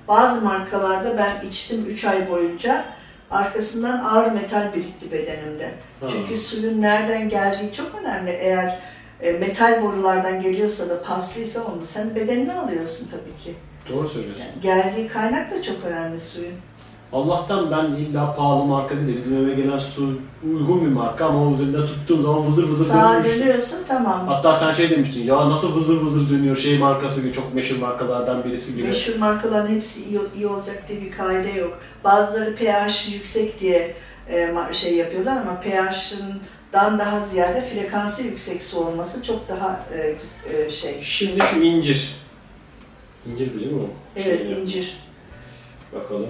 Bazı 0.08 0.40
markalarda 0.40 1.18
ben 1.18 1.48
içtim 1.48 1.86
3 1.86 2.04
ay 2.04 2.30
boyunca. 2.30 2.84
Arkasından 3.30 4.04
ağır 4.04 4.32
metal 4.32 4.74
birikti 4.74 5.12
bedenimde. 5.12 5.70
Ha. 6.00 6.06
Çünkü 6.08 6.36
suyun 6.36 6.82
nereden 6.82 7.28
geldiği 7.28 7.72
çok 7.72 7.94
önemli. 8.00 8.30
Eğer 8.30 8.78
e, 9.20 9.32
metal 9.32 9.82
borulardan 9.82 10.40
geliyorsa 10.42 10.88
da 10.88 11.02
paslıysa 11.02 11.64
onu 11.64 11.86
sen 11.86 12.14
bedenine 12.14 12.54
alıyorsun 12.54 13.08
tabii 13.10 13.44
ki. 13.44 13.54
Doğru 13.92 14.08
söylüyorsun. 14.08 14.44
Yani 14.44 14.62
geldiği 14.62 15.08
kaynak 15.08 15.50
da 15.50 15.62
çok 15.62 15.84
önemli 15.84 16.18
suyun. 16.18 16.54
Allah'tan 17.16 17.70
ben 17.70 17.84
illa 17.84 18.36
pahalı 18.36 18.64
marka 18.64 18.96
değil 18.96 19.08
de 19.08 19.16
bizim 19.16 19.44
eve 19.44 19.54
gelen 19.54 19.78
su 19.78 20.20
uygun 20.44 20.80
bir 20.80 20.90
marka 20.90 21.26
ama 21.26 21.48
o 21.48 21.52
üzerinde 21.52 21.86
tuttuğum 21.86 22.22
zaman 22.22 22.46
vızır 22.46 22.68
vızır 22.68 22.86
Sağa 22.86 23.14
dönmüş. 23.14 23.40
dönüyorsun 23.40 23.78
tamam. 23.88 24.26
Hatta 24.26 24.54
sen 24.54 24.72
şey 24.72 24.90
demiştin 24.90 25.24
ya 25.24 25.50
nasıl 25.50 25.76
vızır 25.76 26.00
vızır 26.00 26.30
dönüyor 26.30 26.56
şey 26.56 26.78
markası 26.78 27.22
gibi 27.22 27.32
çok 27.32 27.54
meşhur 27.54 27.80
markalardan 27.80 28.44
birisi 28.44 28.76
gibi. 28.76 28.86
Meşhur 28.86 29.18
markaların 29.18 29.74
hepsi 29.74 30.04
iyi, 30.08 30.20
iyi 30.36 30.46
olacak 30.46 30.84
diye 30.88 31.00
bir 31.00 31.10
kaide 31.10 31.50
yok. 31.50 31.78
Bazıları 32.04 32.54
pH 32.54 33.12
yüksek 33.14 33.60
diye 33.60 33.94
e, 34.30 34.54
şey 34.72 34.96
yapıyorlar 34.96 35.36
ama 35.36 35.60
pH'ından 35.60 36.98
daha 36.98 37.20
ziyade 37.20 37.60
frekansı 37.60 38.22
yüksek 38.22 38.62
su 38.62 38.78
olması 38.78 39.22
çok 39.22 39.48
daha 39.48 39.80
e, 39.94 40.16
e, 40.56 40.70
şey. 40.70 40.98
Şimdi 41.02 41.40
şu 41.40 41.60
incir. 41.60 42.14
İncir 43.32 43.54
biliyor 43.54 43.72
musun? 43.72 43.90
Evet 44.16 44.42
Şeyini. 44.42 44.60
incir. 44.60 44.96
Bakalım. 45.94 46.28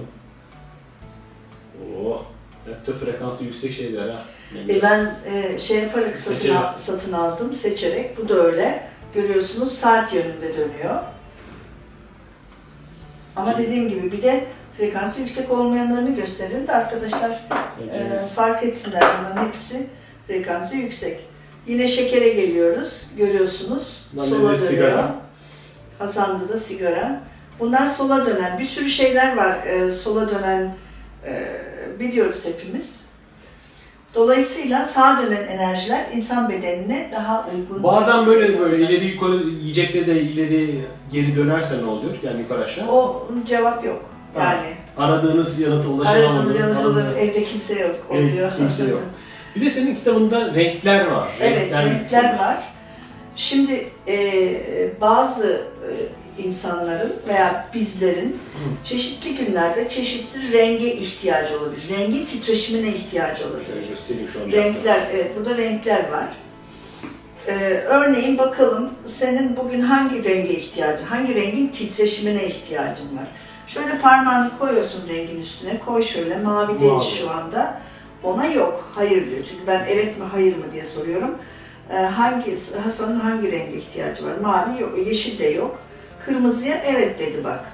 Oh. 2.05 2.21
Hep 2.65 2.87
de 2.87 2.93
frekansı 2.93 3.43
yüksek 3.43 3.73
şeyler 3.73 4.09
ha. 4.09 4.25
E, 4.69 4.81
ben 4.81 5.15
e, 5.33 5.59
şey 5.59 5.79
yaparak 5.79 6.17
satın, 6.17 6.55
al- 6.55 6.75
satın 6.75 7.13
aldım 7.13 7.53
seçerek. 7.53 8.17
Bu 8.17 8.29
da 8.29 8.33
öyle. 8.33 8.83
Görüyorsunuz 9.13 9.71
saat 9.71 10.13
yönünde 10.13 10.57
dönüyor. 10.57 11.03
Ama 13.35 13.57
dediğim 13.57 13.89
gibi 13.89 14.11
bir 14.11 14.21
de 14.23 14.45
frekansı 14.77 15.21
yüksek 15.21 15.51
olmayanlarını 15.51 16.15
gösterelim 16.15 16.67
de 16.67 16.71
arkadaşlar 16.71 17.29
e, 17.93 18.19
fark 18.35 18.63
etsinler. 18.63 19.03
Bunların 19.19 19.47
hepsi 19.47 19.87
frekansı 20.27 20.75
yüksek. 20.77 21.19
Yine 21.67 21.87
şekere 21.87 22.29
geliyoruz. 22.29 23.07
Görüyorsunuz. 23.17 24.07
Ben 24.13 24.23
sola 24.23 24.39
dönüyor. 24.39 24.55
sigara. 24.55 25.15
Hasan'da 25.99 26.49
da 26.49 26.57
sigara. 26.57 27.21
Bunlar 27.59 27.87
sola 27.87 28.25
dönen. 28.25 28.59
Bir 28.59 28.65
sürü 28.65 28.89
şeyler 28.89 29.37
var 29.37 29.65
e, 29.65 29.89
sola 29.89 30.31
dönen 30.31 30.75
e, 31.25 31.56
biliyoruz 31.99 32.45
hepimiz. 32.45 33.07
Dolayısıyla 34.15 34.83
sağa 34.85 35.21
dönen 35.25 35.47
enerjiler 35.47 36.05
insan 36.13 36.49
bedenine 36.49 37.09
daha 37.15 37.45
uygun. 37.55 37.83
Bazen 37.83 38.25
böyle 38.25 38.59
böyle 38.59 38.77
ileri 38.77 39.05
yukarı 39.05 39.35
yiyecekte 39.49 40.07
de 40.07 40.21
ileri 40.21 40.79
geri 41.11 41.35
dönerse 41.35 41.81
ne 41.83 41.85
oluyor? 41.89 42.15
Yani 42.23 42.41
yukarı 42.41 42.63
aşağı. 42.63 42.87
O 42.91 43.27
cevap 43.47 43.85
yok. 43.85 44.05
Ha, 44.35 44.43
Yani 44.43 44.67
Aradığınız 44.97 45.59
yanıta 45.59 45.89
ulaşamadığınız. 45.89 46.55
aradığınız 46.55 46.85
olur, 46.85 47.01
anında- 47.01 47.19
evde 47.19 47.43
kimse 47.43 47.79
yok 47.79 47.95
Ev- 48.11 48.17
oluyor. 48.17 48.51
kimse 48.57 48.83
yok. 48.83 49.01
Bir 49.55 49.65
de 49.65 49.69
senin 49.69 49.95
kitabında 49.95 50.53
renkler 50.55 51.05
var. 51.11 51.27
Evet, 51.41 51.73
renkler 51.73 52.37
var. 52.39 52.57
Şimdi 53.35 53.87
e, 54.07 54.21
bazı 55.01 55.47
e, 55.47 55.89
insanların 56.37 57.13
veya 57.27 57.67
bizlerin 57.73 58.39
çeşitli 58.83 59.35
günlerde 59.35 59.87
çeşitli 59.87 60.51
renge 60.51 60.93
ihtiyacı 60.93 61.59
olabilir. 61.59 61.89
Rengin 61.89 62.25
titreşimine 62.25 62.95
ihtiyacı 62.95 63.47
olur. 63.47 63.61
Renkler, 64.51 65.01
evet 65.13 65.31
burada 65.37 65.57
renkler 65.57 66.09
var. 66.11 66.27
Ee, 67.47 67.53
örneğin 67.87 68.37
bakalım 68.37 68.89
senin 69.19 69.57
bugün 69.57 69.81
hangi 69.81 70.23
renge 70.23 70.53
ihtiyacın, 70.53 71.05
hangi 71.05 71.35
rengin 71.35 71.67
titreşimine 71.67 72.45
ihtiyacın 72.45 73.17
var. 73.17 73.27
Şöyle 73.67 73.99
parmağını 73.99 74.51
koyuyorsun 74.59 75.09
rengin 75.09 75.39
üstüne, 75.39 75.79
koy 75.79 76.01
şöyle, 76.03 76.37
mavi 76.39 76.79
değil 76.79 76.99
şu 77.19 77.31
anda. 77.31 77.81
Ona 78.23 78.45
yok, 78.45 78.91
hayır 78.95 79.29
diyor. 79.29 79.45
Çünkü 79.49 79.67
ben 79.67 79.85
evet 79.89 80.17
mi 80.17 80.25
hayır 80.31 80.57
mı 80.57 80.63
diye 80.73 80.85
soruyorum. 80.85 81.35
Ee, 81.91 81.95
hangi, 81.95 82.57
Hasan'ın 82.83 83.19
hangi 83.19 83.51
renge 83.51 83.77
ihtiyacı 83.77 84.25
var? 84.25 84.37
Mavi 84.37 84.81
yok, 84.81 85.07
yeşil 85.07 85.39
de 85.39 85.47
yok. 85.47 85.79
Kırmızıya 86.31 86.75
evet 86.85 87.19
dedi 87.19 87.43
bak. 87.43 87.65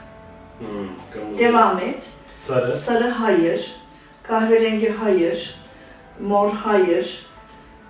Hmm, 0.60 0.88
kırmızı. 1.12 1.40
Devam 1.40 1.80
et. 1.80 2.10
Sarı. 2.36 2.76
Sarı 2.76 3.10
hayır, 3.10 3.76
kahverengi 4.24 4.90
hayır, 5.00 5.56
mor 6.20 6.52
hayır, 6.52 7.26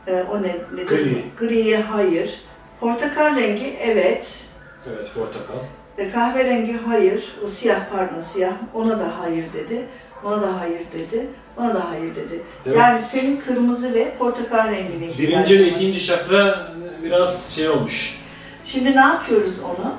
e, 0.08 0.14
o 0.32 0.44
ne? 0.44 0.56
nedir? 0.74 0.88
Gri. 0.88 1.24
Griye 1.38 1.82
hayır, 1.82 2.42
portakal 2.80 3.36
rengi 3.36 3.76
evet, 3.80 4.48
Evet 4.88 5.14
portakal. 5.16 5.64
e, 5.98 6.12
kahverengi 6.12 6.78
hayır, 6.88 7.34
o 7.46 7.48
siyah 7.48 7.80
pardon 7.92 8.20
siyah, 8.20 8.54
ona 8.74 9.00
da 9.00 9.20
hayır 9.20 9.46
dedi, 9.54 9.86
ona 10.24 10.42
da 10.42 10.60
hayır 10.60 10.82
dedi, 10.94 11.28
ona 11.58 11.76
da 11.76 11.90
hayır 11.90 12.16
dedi. 12.16 12.42
Demek- 12.66 12.78
Yani 12.80 13.02
senin 13.02 13.42
kırmızı 13.48 13.94
ve 13.94 14.14
portakal 14.20 14.72
rengine 14.72 15.18
Birinci 15.18 15.60
ve 15.60 15.68
ikinci 15.68 16.06
çakra 16.06 16.68
biraz 17.04 17.56
şey 17.56 17.70
olmuş. 17.70 18.20
Şimdi 18.66 18.96
ne 18.96 19.02
yapıyoruz 19.02 19.60
onu? 19.64 19.94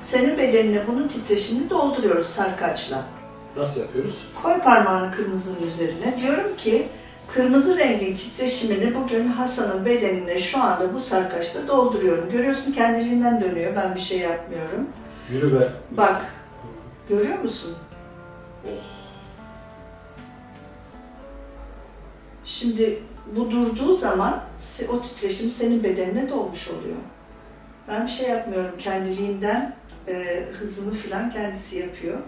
Senin 0.00 0.38
bedenine 0.38 0.86
bunun 0.86 1.08
titreşimini 1.08 1.70
dolduruyoruz 1.70 2.26
sarkaçla. 2.26 3.02
Nasıl 3.56 3.80
yapıyoruz? 3.80 4.28
Koy 4.42 4.60
parmağını 4.60 5.12
kırmızının 5.12 5.66
üzerine. 5.66 6.20
Diyorum 6.20 6.56
ki 6.56 6.88
kırmızı 7.34 7.78
rengin 7.78 8.14
titreşimini 8.14 8.94
bugün 8.94 9.28
Hasan'ın 9.28 9.84
bedenine 9.86 10.38
şu 10.38 10.62
anda 10.62 10.94
bu 10.94 11.00
sarkaçta 11.00 11.68
dolduruyorum. 11.68 12.30
Görüyorsun 12.30 12.72
kendiliğinden 12.72 13.40
dönüyor. 13.40 13.76
Ben 13.76 13.94
bir 13.94 14.00
şey 14.00 14.18
yapmıyorum. 14.18 14.88
Yürü 15.32 15.60
be. 15.60 15.68
Bak. 15.90 16.24
Görüyor 17.08 17.38
musun? 17.38 17.74
Oh. 18.64 18.98
Şimdi 22.44 23.02
bu 23.36 23.50
durduğu 23.50 23.94
zaman 23.94 24.40
o 24.88 25.02
titreşim 25.02 25.50
senin 25.50 25.84
bedenine 25.84 26.30
dolmuş 26.30 26.68
oluyor. 26.68 26.96
Ben 27.88 28.06
bir 28.06 28.10
şey 28.10 28.28
yapmıyorum. 28.28 28.78
Kendiliğinden 28.78 29.76
e, 30.08 30.44
hızını 30.60 30.94
filan 30.94 31.30
kendisi 31.30 31.78
yapıyor. 31.78 32.18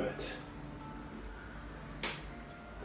Evet. 0.00 0.34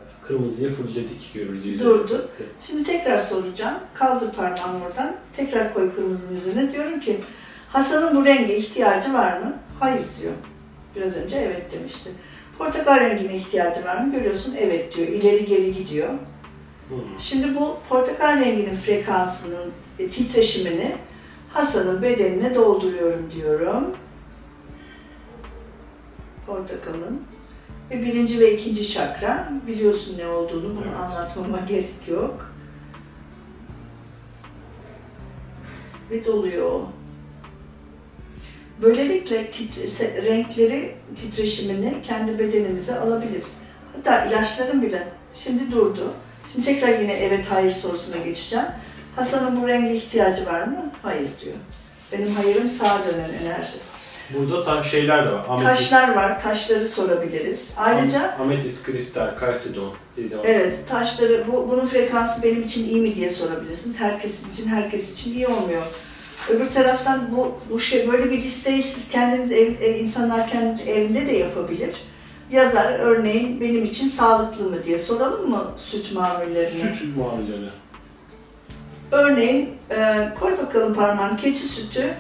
Evet, 0.02 0.12
Kırmızıyı 0.28 0.70
fullledik 0.70 1.32
görüldüğü 1.34 1.70
üzere. 1.70 1.90
Durdu. 1.90 2.30
Şimdi 2.62 2.84
tekrar 2.84 3.18
soracağım. 3.18 3.80
Kaldır 3.94 4.32
parmağını 4.32 4.86
oradan. 4.86 5.16
Tekrar 5.36 5.74
koy 5.74 5.96
kırmızının 5.96 6.38
üzerine. 6.38 6.74
Diyorum 6.74 7.00
ki 7.00 7.20
Hasan'ın 7.70 8.16
bu 8.16 8.26
renge 8.26 8.58
ihtiyacı 8.58 9.14
var 9.14 9.40
mı? 9.40 9.58
Hayır 9.80 10.04
diyor. 10.22 10.34
Biraz 10.96 11.18
önce 11.18 11.36
evet 11.36 11.74
demişti. 11.74 12.10
Portakal 12.58 13.00
rengine 13.00 13.36
ihtiyacı 13.36 13.86
var 13.86 13.98
mı? 14.02 14.12
Görüyorsun 14.12 14.56
evet 14.60 14.96
diyor. 14.96 15.08
İleri 15.08 15.46
geri 15.46 15.74
gidiyor. 15.74 16.14
Şimdi 17.20 17.56
bu 17.56 17.78
portakal 17.90 18.40
renginin 18.40 18.74
frekansının 18.74 19.72
e, 20.00 20.10
titreşimini 20.10 20.96
Hasan'ın 21.50 22.02
bedenine 22.02 22.56
dolduruyorum 22.56 23.32
diyorum. 23.32 23.96
Portakalın. 26.46 27.22
Ve 27.92 28.02
birinci 28.06 28.40
ve 28.40 28.58
ikinci 28.58 28.90
çakra. 28.90 29.52
Biliyorsun 29.68 30.18
ne 30.18 30.28
olduğunu, 30.28 30.64
bunu 30.78 30.86
Evet. 30.86 30.96
anlatmama 30.96 31.60
gerek 31.60 32.08
yok. 32.08 32.52
Ve 36.12 36.26
doluyor. 36.26 36.80
Böylelikle 38.82 39.52
titre- 39.52 40.26
renkleri, 40.26 40.96
titreşimini 41.16 41.98
kendi 42.04 42.40
bedenimize 42.40 43.00
alabiliriz. 43.00 43.62
Hatta 43.96 44.26
ilaçlarım 44.26 44.82
bile. 44.82 45.08
Şimdi 45.36 45.72
durdu. 45.72 46.14
Şimdi 46.52 46.66
tekrar 46.66 47.00
yine 47.00 47.14
evet 47.14 47.46
hayır 47.50 47.72
sorusuna 47.72 48.18
geçeceğim. 48.18 48.66
Hasan'ın 49.16 49.62
bu 49.64 49.68
renge 49.68 49.96
ihtiyacı 49.96 50.46
var 50.46 50.64
mı? 50.64 50.92
Hayır 51.02 51.28
diyor. 51.44 51.56
Benim 52.12 52.36
hayırım 52.36 52.70
sağa 52.70 53.00
dönen 53.12 53.30
enerji. 53.44 53.78
Burada 54.30 54.64
ta 54.64 54.84
şeyler 54.84 55.26
de 55.26 55.32
var. 55.32 55.46
Ametist, 55.50 55.92
Taşlar 55.92 56.16
var, 56.16 56.42
taşları 56.42 56.88
sorabiliriz. 56.88 57.74
Ayrıca 57.78 58.20
am- 58.20 58.42
ametist, 58.42 58.86
kristal, 58.86 59.38
kalsidon 59.40 59.94
evet 60.44 60.78
taşları, 60.90 61.44
bu, 61.52 61.70
bunun 61.72 61.86
frekansı 61.86 62.44
benim 62.44 62.64
için 62.64 62.90
iyi 62.90 63.02
mi 63.02 63.16
diye 63.16 63.30
sorabilirsiniz. 63.30 64.00
Herkes 64.00 64.44
için, 64.54 64.68
herkes 64.68 65.14
için 65.14 65.34
iyi 65.34 65.48
olmuyor. 65.48 65.84
Öbür 66.50 66.70
taraftan 66.70 67.30
bu, 67.38 67.60
bu 67.72 67.80
şey 67.80 68.12
böyle 68.12 68.32
bir 68.32 68.42
listeyi 68.42 68.84
siz 68.84 69.10
kendiniz 69.10 69.52
ev, 69.52 69.72
ev- 69.82 70.00
insanlar 70.00 70.48
kendi 70.48 70.82
evinde 70.82 71.28
de 71.28 71.32
yapabilir. 71.32 71.96
Yazar 72.52 73.00
örneğin 73.00 73.62
benim 73.62 73.86
için 73.86 74.08
sağlıklı 74.08 74.70
mı 74.70 74.84
diye 74.84 74.98
soralım 74.98 75.50
mı 75.50 75.72
süt 75.78 76.14
mamullerine? 76.14 76.96
Süt 76.96 77.18
muamelleri. 77.18 77.70
Örneğin 79.12 79.70
e, 79.92 80.30
koy 80.40 80.58
bakalım 80.58 80.94
parmağını 80.94 81.38
keçi 81.38 81.64
sütü 81.68 82.14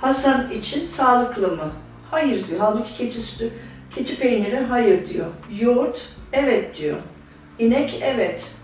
Hasan 0.00 0.50
için 0.50 0.84
sağlıklı 0.84 1.48
mı? 1.48 1.72
Hayır 2.10 2.48
diyor. 2.48 2.60
Halbuki 2.60 2.96
keçi 2.96 3.18
sütü, 3.18 3.50
keçi 3.94 4.18
peyniri 4.18 4.56
hayır 4.56 5.08
diyor. 5.08 5.26
Yoğurt 5.60 6.08
evet 6.32 6.78
diyor. 6.78 6.96
İnek 7.58 7.98
evet. 8.02 8.54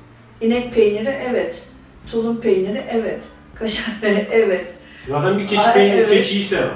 İnek 0.41 0.75
peyniri 0.75 1.19
evet. 1.31 1.63
Tulum 2.11 2.41
peyniri 2.41 2.85
evet. 2.91 3.21
Kaşar 3.55 3.95
evet. 4.31 4.75
Zaten 5.09 5.39
bir 5.39 5.47
keçi 5.47 5.73
peyniri, 5.73 5.97
evet. 5.97 6.11
keçiyi 6.11 6.45
sevmem. 6.45 6.71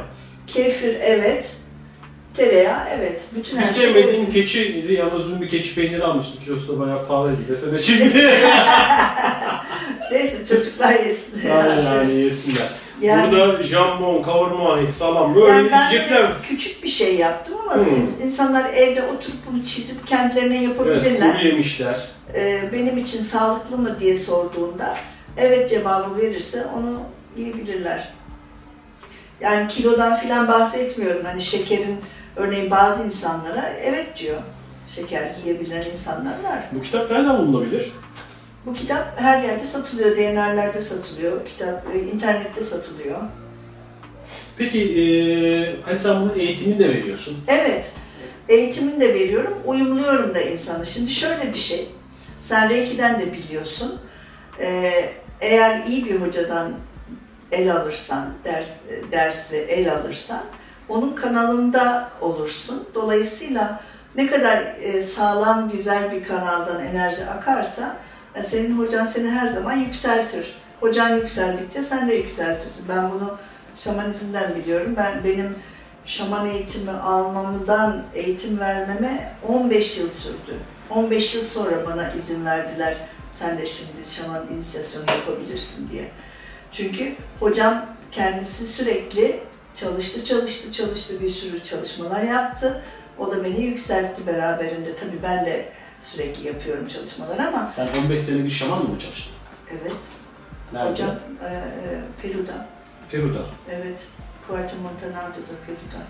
Kefir 0.46 0.96
evet. 1.00 1.56
Tereyağı 2.34 2.88
evet. 2.98 3.20
Bütün 3.36 3.58
Bir 3.58 3.64
her 3.64 3.72
şey 3.72 3.82
sevmediğim 3.84 4.30
keçiydi. 4.30 4.92
Yalnız 4.92 5.28
dün 5.32 5.40
bir 5.40 5.48
keçi 5.48 5.74
peyniri 5.74 6.04
almıştım. 6.04 6.40
Kilosu 6.44 6.76
da 6.76 6.80
bayağı 6.80 7.06
pahalıydı 7.06 7.48
desene 7.48 7.78
şimdi. 7.82 8.34
Neyse 10.12 10.46
çocuklar 10.56 10.92
yesin. 10.92 11.48
yani, 11.48 11.84
yani 11.84 12.14
yesinler. 12.24 12.68
Yani- 13.02 13.32
Burada 13.32 13.62
jambon, 13.62 14.22
kavurma, 14.22 14.78
salam 14.88 15.34
böyle 15.34 15.46
Yani 15.52 15.68
ben 15.72 15.90
yiyecekler. 15.90 16.26
küçük 16.48 16.84
bir 16.84 16.88
şey 16.88 17.16
yaptım 17.16 17.54
ama 17.64 17.74
Hmm. 17.74 17.82
ins- 17.94 18.22
insanlar 18.24 18.72
evde 18.74 19.02
oturup 19.02 19.36
bunu 19.52 19.64
çizip 19.66 20.06
kendilerine 20.06 20.56
Evet, 20.58 20.68
yapabilirler. 20.68 21.32
kuru 21.36 21.46
yemişler. 21.46 21.98
Ee, 22.34 22.62
benim 22.72 22.98
için 22.98 23.20
sağlıklı 23.20 23.76
mı 23.78 23.96
diye 24.00 24.16
sorduğunda 24.16 24.96
evet 25.36 25.70
cevabı 25.70 26.16
verirse 26.22 26.64
onu 26.78 27.00
yiyebilirler. 27.36 28.08
Yani 29.40 29.68
kilodan 29.68 30.16
filan 30.16 30.48
bahsetmiyorum. 30.48 31.24
Hani 31.24 31.42
şekerin 31.42 31.96
örneğin 32.38 32.70
bazı 32.70 33.04
insanlara 33.04 33.68
evet 33.82 34.18
diyor. 34.18 34.40
Şeker 34.94 35.30
yiyebilen 35.44 35.82
insanlar 35.90 36.42
var. 36.44 36.62
Bu 36.72 36.82
kitap 36.82 37.10
nereden 37.10 37.38
bulunabilir? 37.38 37.92
Bu 38.66 38.74
kitap 38.74 39.20
her 39.20 39.42
yerde 39.42 39.64
satılıyor. 39.64 40.16
DNR'lerde 40.16 40.80
satılıyor. 40.80 41.46
Kitap 41.46 41.82
e, 41.94 41.98
internette 42.00 42.62
satılıyor. 42.62 43.18
Peki 44.56 44.78
eee 44.78 45.76
hani 45.82 45.98
sen 45.98 46.20
bunun 46.20 46.38
eğitimini 46.38 46.78
de 46.78 46.88
veriyorsun. 46.88 47.36
Evet, 47.48 47.92
eğitimini 48.48 49.00
de 49.00 49.14
veriyorum, 49.14 49.54
uyumluyorum 49.64 50.34
da 50.34 50.40
insanı. 50.40 50.86
Şimdi 50.86 51.10
şöyle 51.10 51.52
bir 51.52 51.58
şey, 51.58 51.88
sen 52.40 52.70
Reiki'den 52.70 53.20
de 53.20 53.32
biliyorsun. 53.32 54.00
Ee, 54.60 54.92
eğer 55.40 55.84
iyi 55.86 56.04
bir 56.06 56.20
hocadan 56.20 56.72
el 57.52 57.72
alırsan, 57.76 58.26
ders, 58.44 58.66
ders 59.12 59.52
ve 59.52 59.56
el 59.58 59.92
alırsan, 59.92 60.44
onun 60.88 61.12
kanalında 61.14 62.10
olursun. 62.20 62.88
Dolayısıyla 62.94 63.80
ne 64.16 64.26
kadar 64.26 64.56
e, 64.82 65.02
sağlam, 65.02 65.70
güzel 65.70 66.12
bir 66.12 66.24
kanaldan 66.24 66.84
enerji 66.84 67.26
akarsa, 67.26 67.96
e, 68.34 68.42
senin 68.42 68.78
hocan 68.78 69.04
seni 69.04 69.30
her 69.30 69.48
zaman 69.48 69.72
yükseltir. 69.72 70.54
Hocan 70.80 71.16
yükseldikçe 71.16 71.82
sen 71.82 72.08
de 72.08 72.14
yükseltirsin. 72.14 72.84
Ben 72.88 73.10
bunu 73.10 73.36
şamanizmden 73.76 74.54
biliyorum. 74.56 74.94
Ben 74.96 75.24
benim 75.24 75.54
şaman 76.04 76.46
eğitimi 76.46 76.90
almamdan 76.90 78.02
eğitim 78.14 78.60
vermeme 78.60 79.32
15 79.48 79.98
yıl 79.98 80.10
sürdü. 80.10 80.54
15 80.90 81.34
yıl 81.34 81.42
sonra 81.42 81.86
bana 81.86 82.12
izin 82.12 82.46
verdiler. 82.46 82.96
Sen 83.32 83.58
de 83.58 83.66
şimdi 83.66 84.08
şaman 84.08 84.46
inisiyasyonu 84.54 85.04
yapabilirsin 85.10 85.90
diye. 85.90 86.10
Çünkü 86.72 87.14
hocam 87.40 87.86
kendisi 88.12 88.66
sürekli 88.66 89.40
çalıştı, 89.80 90.24
çalıştı, 90.24 90.72
çalıştı. 90.72 91.14
Bir 91.22 91.28
sürü 91.28 91.62
çalışmalar 91.62 92.22
yaptı. 92.22 92.82
O 93.18 93.30
da 93.30 93.44
beni 93.44 93.60
yükseltti 93.60 94.26
beraberinde. 94.26 94.96
Tabii 94.96 95.22
ben 95.22 95.46
de 95.46 95.68
sürekli 96.00 96.46
yapıyorum 96.46 96.86
çalışmalar 96.86 97.38
ama 97.38 97.66
Sen 97.66 97.88
15 98.04 98.20
sene 98.20 98.44
bir 98.44 98.50
şaman 98.50 98.78
mı 98.78 98.98
çalıştın? 98.98 99.34
evet 99.70 99.92
Nerede? 100.72 100.90
hocam 100.90 101.10
e, 101.44 101.46
e, 101.54 101.60
Peru'da. 102.22 102.66
Peru'da. 103.10 103.38
Evet. 103.70 103.98
Puerto 104.48 104.76
Montenaro'da 104.82 105.54
Peru'da. 105.66 106.02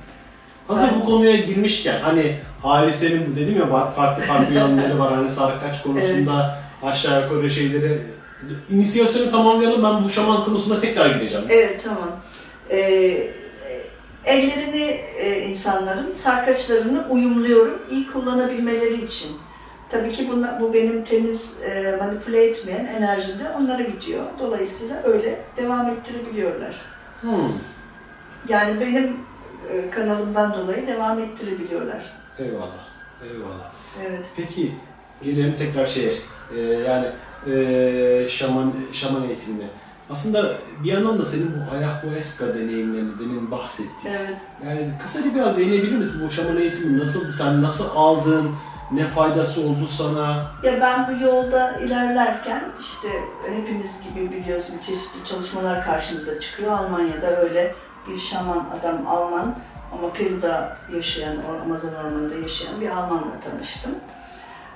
Hazır 0.69 0.89
Ben- 0.89 1.01
bu 1.01 1.05
konuya 1.05 1.37
girmişken 1.37 2.01
hani 2.01 2.39
Halise'nin 2.63 3.37
dedim 3.37 3.59
ya 3.59 3.91
farklı 3.91 4.25
farklı 4.25 4.55
yönleri 4.55 4.99
var 4.99 5.15
hani 5.15 5.31
sarkaç 5.31 5.83
konusunda 5.83 6.59
aşağı 6.83 7.23
yukarı 7.23 7.51
şeyleri 7.51 8.03
inisiyasyonu 8.71 9.31
tamamlayalım 9.31 9.83
ben 9.83 10.05
bu 10.05 10.11
şaman 10.11 10.45
konusuna 10.45 10.81
tekrar 10.81 11.11
gireceğim. 11.15 11.47
Evet 11.51 11.85
tamam. 11.85 12.11
Ee, 12.71 13.31
ellerini 14.29 15.01
e, 15.17 15.41
insanların 15.41 16.15
sarkaçlarını 16.15 17.07
uyumluyorum 17.11 17.83
iyi 17.91 18.07
kullanabilmeleri 18.07 19.05
için. 19.05 19.31
Tabii 19.89 20.13
ki 20.13 20.29
bunlar, 20.31 20.61
bu 20.61 20.75
benim 20.75 21.05
temiz 21.05 21.63
e, 21.63 21.97
manipüle 21.97 22.45
etmeyen 22.45 22.87
enerjimde 22.87 23.51
onlara 23.51 23.83
gidiyor. 23.83 24.25
Dolayısıyla 24.39 25.03
öyle 25.05 25.41
devam 25.57 25.91
ettirebiliyorlar. 25.91 26.77
Hmm. 27.21 27.53
Yani 28.49 28.81
benim 28.81 29.17
e, 29.73 29.91
kanalımdan 29.91 30.55
dolayı 30.55 30.87
devam 30.87 31.19
ettirebiliyorlar. 31.19 32.13
Eyvallah. 32.39 32.89
Eyvallah. 33.25 33.73
Evet. 34.09 34.27
Peki 34.37 34.73
gelelim 35.23 35.55
tekrar 35.59 35.87
şeye. 35.87 36.13
Ee, 36.57 36.61
yani 36.61 37.07
ee, 37.47 38.27
şaman 38.29 38.75
şaman 38.93 39.29
eğitimine. 39.29 39.67
Aslında 40.11 40.55
bir 40.85 40.93
yandan 40.93 41.19
da 41.19 41.25
senin 41.25 41.53
bu 41.53 41.75
ayahuasca 41.75 42.55
deneyimlerini 42.55 43.19
demin 43.19 43.51
bahsettiğin. 43.51 44.15
Evet. 44.15 44.37
Yani 44.67 44.93
kısaca 45.03 45.35
biraz 45.35 45.57
değinebilir 45.57 45.97
misin 45.97 46.27
bu 46.27 46.31
şaman 46.31 46.57
eğitimi 46.57 46.99
nasıldı? 46.99 47.33
Sen 47.33 47.63
nasıl 47.63 47.97
aldın? 47.97 48.51
Ne 48.93 49.07
faydası 49.07 49.61
oldu 49.61 49.87
sana? 49.87 50.53
Ya 50.63 50.81
ben 50.81 51.09
bu 51.09 51.25
yolda 51.25 51.79
ilerlerken 51.79 52.65
işte 52.79 53.09
hepimiz 53.57 53.91
gibi 54.03 54.33
biliyorsun 54.33 54.75
çeşitli 54.87 55.25
çalışmalar 55.25 55.85
karşımıza 55.85 56.41
çıkıyor. 56.41 56.73
Almanya'da 56.73 57.37
öyle 57.37 57.75
bir 58.09 58.19
şaman 58.19 58.67
adam 58.81 59.07
Alman 59.07 59.59
ama 59.93 60.13
Peru'da 60.13 60.77
yaşayan, 60.95 61.37
Amazon 61.65 61.95
ormanında 61.95 62.35
yaşayan 62.35 62.81
bir 62.81 62.89
Almanla 62.89 63.41
tanıştım. 63.51 63.95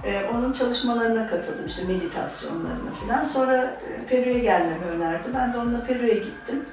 Ee, 0.04 0.24
onun 0.34 0.52
çalışmalarına 0.52 1.26
katıldım 1.26 1.66
işte 1.66 1.84
meditasyonlarına 1.84 2.90
falan. 3.06 3.24
Sonra 3.24 3.56
e, 3.64 4.06
Peru'ya 4.06 4.38
gelmemi 4.38 4.84
önerdi. 4.84 5.28
Ben 5.34 5.52
de 5.52 5.58
onunla 5.58 5.82
Peru'ya 5.84 6.14
gittim. 6.14 6.64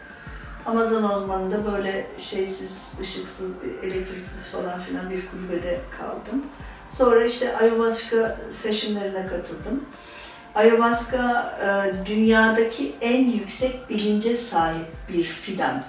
Amazon 0.66 1.04
ormanında 1.04 1.72
böyle 1.72 2.08
şeysiz, 2.18 2.94
ışıksız, 3.02 3.52
elektriksiz 3.84 4.48
falan 4.52 4.80
filan 4.80 5.10
bir 5.10 5.28
kulübede 5.28 5.80
kaldım. 6.00 6.46
Sonra 6.90 7.26
işte 7.26 7.58
ayahuasca 7.58 8.38
sessionlerine 8.52 9.28
katıldım. 9.28 9.84
Ayahuasca 10.56 11.54
e, 11.64 12.06
dünyadaki 12.06 12.96
en 13.02 13.26
yüksek 13.28 13.90
bilince 13.90 14.36
sahip 14.36 14.88
bir 15.10 15.24
fidan. 15.24 15.84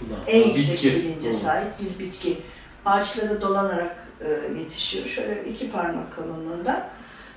Fidan. 0.00 0.18
En 0.26 0.42
Ha, 0.42 0.48
yüksek 0.48 0.72
bitki. 0.72 0.94
bilince 0.94 1.28
Hı. 1.28 1.34
sahip 1.34 1.68
bir 1.80 1.98
bitki. 2.04 2.42
Ağaçlara 2.86 3.40
dolanarak 3.40 3.96
e, 4.26 4.58
yetişiyor. 4.58 5.06
Şöyle 5.06 5.44
iki 5.48 5.70
parmak 5.70 6.12
kalınlığında. 6.16 6.86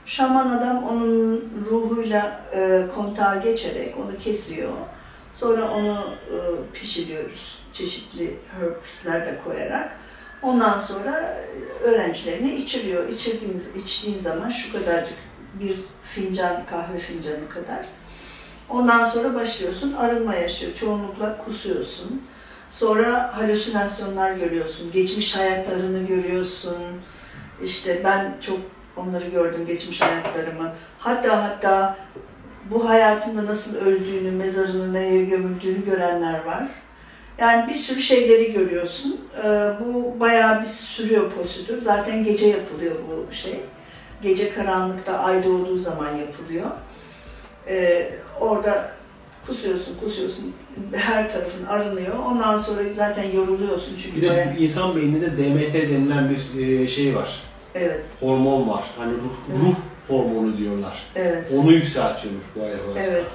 Şaman 0.06 0.50
adam 0.50 0.84
onun 0.84 1.50
ruhuyla 1.72 2.42
e, 2.54 2.86
kontağa 2.96 3.36
geçerek 3.36 3.96
onu 3.98 4.18
kesiyor. 4.18 4.72
Sonra 5.32 5.72
onu 5.72 6.04
e, 6.32 6.38
pişiriyoruz. 6.74 7.60
Çeşitli 7.74 8.40
herbsler 8.52 9.26
de 9.26 9.40
koyarak. 9.44 9.92
Ondan 10.42 10.78
sonra 10.78 11.38
öğrencilerine 11.84 12.56
içiriyor. 12.56 13.10
İçirdiğin, 13.10 13.62
içtiğin 13.76 14.20
zaman 14.20 14.50
şu 14.50 14.72
kadarcık 14.74 15.18
bir 15.54 15.76
fincan, 16.04 16.66
kahve 16.70 16.98
fincanı 16.98 17.50
kadar. 17.50 17.86
Ondan 18.70 19.06
sonra 19.06 19.36
başlıyorsun, 19.36 19.94
arınma 19.94 20.36
yaşıyor. 20.36 20.74
Çoğunlukla 20.74 21.38
kusuyorsun. 21.46 22.22
Sonra 22.70 23.38
halüsinasyonlar 23.38 24.32
görüyorsun. 24.32 24.92
Geçmiş 24.92 25.36
hayatlarını 25.36 26.08
görüyorsun. 26.08 26.78
İşte 27.64 28.02
ben 28.04 28.38
çok 28.42 28.60
onları 28.98 29.26
gördüm, 29.26 29.66
geçmiş 29.66 30.02
hayatlarımı. 30.02 30.72
Hatta 31.00 31.44
hatta 31.44 31.98
bu 32.72 32.90
hayatında 32.90 33.46
nasıl 33.46 33.76
öldüğünü, 33.76 34.32
mezarını 34.32 34.94
nereye 34.94 35.26
gömüldüğünü 35.26 35.86
görenler 35.86 36.44
var. 36.44 36.68
Yani 37.38 37.70
bir 37.70 37.74
sürü 37.74 38.02
şeyleri 38.02 38.54
görüyorsun. 38.54 39.22
Ee, 39.38 39.72
bu 39.80 40.20
bayağı 40.20 40.62
bir 40.62 40.68
sürüyor 40.68 41.32
prosedür. 41.32 41.82
Zaten 41.82 42.24
gece 42.24 42.48
yapılıyor 42.48 42.96
bu 43.10 43.34
şey. 43.34 43.60
Gece 44.22 44.54
karanlıkta 44.54 45.20
ay 45.20 45.44
doğduğu 45.44 45.78
zaman 45.78 46.12
yapılıyor. 46.12 46.66
Ee, 47.68 48.12
orada 48.40 48.95
kusuyorsun, 49.48 49.96
kusuyorsun, 50.04 50.54
her 50.94 51.32
tarafın 51.34 51.66
arınıyor. 51.66 52.20
Ondan 52.20 52.58
sonra 52.58 52.82
zaten 52.96 53.32
yoruluyorsun 53.32 53.98
çünkü 54.04 54.22
Bir 54.22 54.30
bayağı- 54.30 54.56
de 54.56 54.58
insan 54.60 54.96
beyninde 54.96 55.38
DMT 55.38 55.74
denilen 55.90 56.30
bir 56.30 56.62
e, 56.84 56.88
şey 56.88 57.16
var. 57.16 57.44
Evet, 57.76 58.06
Hormon 58.20 58.70
var. 58.70 58.84
Hani 58.98 59.14
ruh, 59.14 59.60
ruh 59.62 59.76
hormonu 60.08 60.58
diyorlar. 60.58 61.04
evet, 61.16 61.52
Onu 61.58 61.72
yükseltiyormuş 61.72 62.44
bu 62.56 62.62
ayahuasca. 62.64 63.12
evet. 63.12 63.26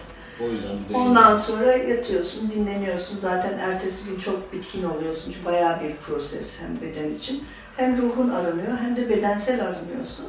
O 0.45 0.49
yüzden 0.51 0.71
bir 0.89 0.95
de 0.95 0.99
Ondan 0.99 1.37
sonra 1.37 1.73
yatıyorsun, 1.77 2.51
dinleniyorsun. 2.55 3.19
Zaten 3.19 3.59
ertesi 3.59 4.11
gün 4.11 4.19
çok 4.19 4.53
bitkin 4.53 4.83
oluyorsun. 4.85 5.33
Çünkü 5.33 5.45
bayağı 5.45 5.81
bir 5.81 5.97
proses 5.97 6.61
hem 6.61 6.81
beden 6.91 7.15
için. 7.15 7.45
Hem 7.77 7.97
ruhun 8.03 8.29
arınıyor 8.31 8.79
hem 8.79 8.97
de 8.97 9.09
bedensel 9.09 9.61
arınıyorsun. 9.65 10.27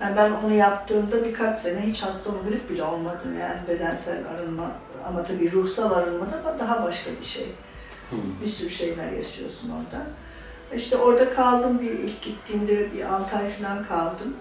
Yani 0.00 0.16
ben 0.16 0.30
onu 0.30 0.54
yaptığımda 0.54 1.24
birkaç 1.24 1.58
sene 1.58 1.80
hiç 1.86 2.02
hasta 2.02 2.30
grip 2.48 2.70
bile 2.70 2.82
olmadım 2.82 3.38
yani 3.40 3.60
bedensel 3.68 4.18
arınma. 4.34 4.70
Ama 5.08 5.24
tabii 5.24 5.52
ruhsal 5.52 5.92
arınma 5.92 6.26
da 6.32 6.56
daha 6.58 6.84
başka 6.84 7.10
bir 7.20 7.26
şey. 7.26 7.46
Hı. 8.10 8.16
Bir 8.42 8.46
sürü 8.46 8.70
şeyler 8.70 9.12
yaşıyorsun 9.12 9.70
orada. 9.70 10.06
İşte 10.76 10.96
orada 10.96 11.30
kaldım 11.30 11.80
bir 11.82 11.90
ilk 11.90 12.22
gittiğimde 12.22 12.92
bir 12.92 13.04
6 13.04 13.36
ay 13.36 13.48
falan 13.48 13.84
kaldım. 13.84 14.36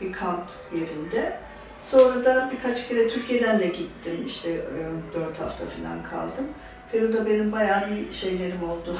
Bir 0.00 0.12
kamp 0.12 0.44
yerinde. 0.74 1.38
Sonra 1.80 2.24
da 2.24 2.50
birkaç 2.52 2.88
kere 2.88 3.08
Türkiye'den 3.08 3.58
de 3.58 3.66
gittim. 3.66 4.24
İşte 4.26 4.64
4 5.14 5.40
hafta 5.40 5.64
falan 5.66 6.02
kaldım. 6.02 6.44
Peru'da 6.92 7.26
benim 7.26 7.52
bayağı 7.52 7.90
bir 7.90 8.12
şeylerim 8.12 8.70
oldu. 8.70 8.96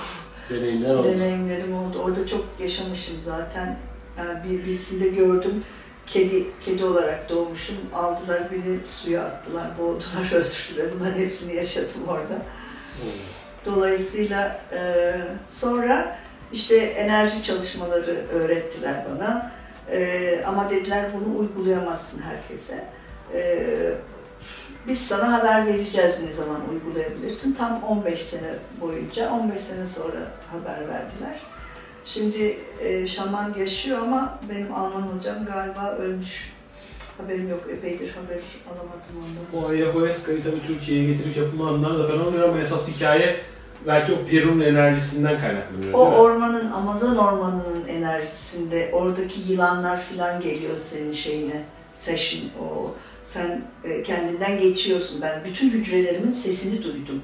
deneyimler 0.50 0.94
oldu. 0.94 1.08
deneyimlerim 1.08 1.74
oldu. 1.74 1.98
Orada 2.04 2.26
çok 2.26 2.46
yaşamışım 2.58 3.16
zaten. 3.24 3.78
Yani 4.18 4.38
bir 4.50 4.64
birisinde 4.66 5.08
gördüm. 5.08 5.64
Kedi 6.12 6.46
kedi 6.60 6.84
olarak 6.84 7.28
doğmuşum. 7.28 7.76
Aldılar 7.94 8.42
beni 8.52 8.86
suya 8.86 9.24
attılar, 9.24 9.78
boğdular, 9.78 10.32
öldürdüler. 10.32 10.86
Bunların 10.94 11.18
hepsini 11.18 11.56
yaşadım 11.56 12.02
orada. 12.08 12.34
Hı. 12.34 13.06
Dolayısıyla 13.66 14.60
e, 14.72 15.12
sonra 15.50 16.16
işte 16.52 16.76
enerji 16.76 17.42
çalışmaları 17.42 18.26
öğrettiler 18.32 19.04
bana. 19.10 19.52
E, 19.90 20.42
ama 20.46 20.70
dediler 20.70 21.06
bunu 21.14 21.38
uygulayamazsın 21.38 22.22
herkese. 22.22 22.84
E, 23.34 23.66
biz 24.86 25.06
sana 25.06 25.32
haber 25.32 25.66
vereceğiz 25.66 26.22
ne 26.26 26.32
zaman 26.32 26.60
uygulayabilirsin. 26.70 27.52
Tam 27.52 27.84
15 27.84 28.22
sene 28.22 28.48
boyunca, 28.80 29.30
15 29.30 29.60
sene 29.60 29.86
sonra 29.86 30.18
haber 30.52 30.88
verdiler. 30.88 31.40
Şimdi 32.10 32.56
e, 32.80 33.06
şaman 33.06 33.54
yaşıyor 33.58 33.98
ama 33.98 34.38
benim 34.48 34.74
Alman 34.74 35.02
hocam 35.02 35.44
galiba 35.44 35.96
ölmüş. 35.96 36.52
Haberim 37.18 37.48
yok, 37.48 37.60
epeydir 37.72 38.08
haber 38.08 38.40
alamadım 38.66 39.16
ondan. 39.16 39.62
Bu 39.62 39.68
ayahuasca'yı 39.68 40.42
tabii 40.42 40.62
Türkiye'ye 40.66 41.12
getirip 41.12 41.36
yapılanlar 41.36 41.98
da 41.98 42.08
falan 42.08 42.26
oluyor 42.26 42.48
ama 42.48 42.60
esas 42.60 42.88
hikaye 42.88 43.40
belki 43.86 44.12
o 44.12 44.26
Peru'nun 44.30 44.60
enerjisinden 44.60 45.40
kaynaklanıyor 45.40 45.92
O 45.92 45.98
ormanın, 45.98 46.70
Amazon 46.72 47.16
ormanının 47.16 47.88
enerjisinde 47.88 48.90
oradaki 48.92 49.52
yılanlar 49.52 50.00
falan 50.02 50.40
geliyor 50.40 50.78
senin 50.90 51.12
şeyine, 51.12 51.62
session 51.94 52.42
o. 52.60 52.94
Sen 53.24 53.62
e, 53.84 54.02
kendinden 54.02 54.60
geçiyorsun. 54.60 55.22
Ben 55.22 55.42
bütün 55.44 55.70
hücrelerimin 55.70 56.32
sesini 56.32 56.82
duydum. 56.82 57.22